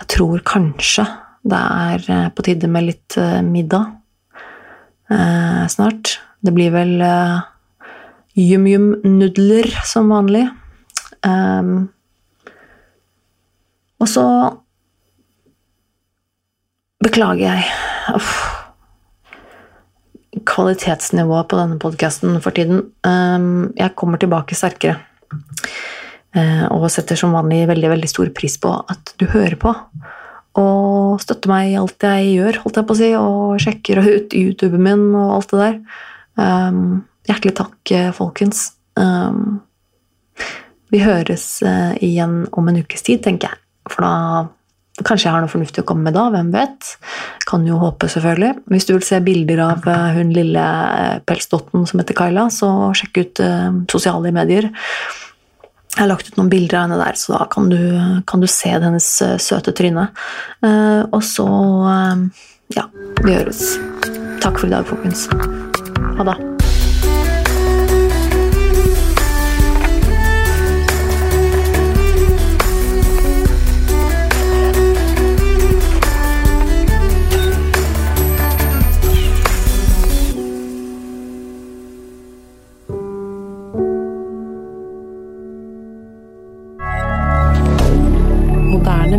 [0.03, 1.07] Jeg tror kanskje
[1.47, 3.95] det er eh, på tide med litt eh, middag
[5.15, 6.19] eh, snart.
[6.43, 7.39] Det blir vel eh,
[8.37, 10.45] yum-yum-nudler som vanlig.
[11.27, 11.89] Um,
[13.97, 14.27] og så
[17.05, 17.67] beklager jeg
[18.17, 18.33] Uff.
[20.47, 22.85] Kvalitetsnivået på denne podkasten for tiden.
[23.07, 25.01] Um, jeg kommer tilbake sterkere.
[26.37, 29.73] Eh, og setter som vanlig veldig veldig stor pris på at du hører på.
[30.61, 34.37] Og støtter meg i alt jeg gjør, holdt jeg på å si, og sjekker ut
[34.37, 35.79] YouTuben min og alt det der.
[36.37, 36.83] Um,
[37.29, 38.69] hjertelig takk, eh, folkens.
[39.01, 39.63] Um,
[40.93, 43.63] vi høres uh, igjen om en ukes tid, tenker jeg.
[43.91, 44.15] For da
[45.05, 46.95] Kanskje jeg har noe fornuftig å komme med da, hvem vet?
[47.49, 48.63] Kan jo håpe, selvfølgelig.
[48.73, 49.85] Hvis du vil se bilder av
[50.17, 50.65] hun lille
[51.29, 54.71] pelsdotten som heter Kyla, så sjekk ut uh, sosiale medier.
[55.93, 57.79] Jeg har lagt ut noen bilder av henne der, så da kan du,
[58.29, 60.11] kan du se hennes eh, søte tryne.
[61.09, 61.47] Og så
[62.77, 62.85] Ja,
[63.23, 63.79] vi høres.
[64.45, 65.25] Takk for i dag, folkens.
[66.19, 66.56] Ha det.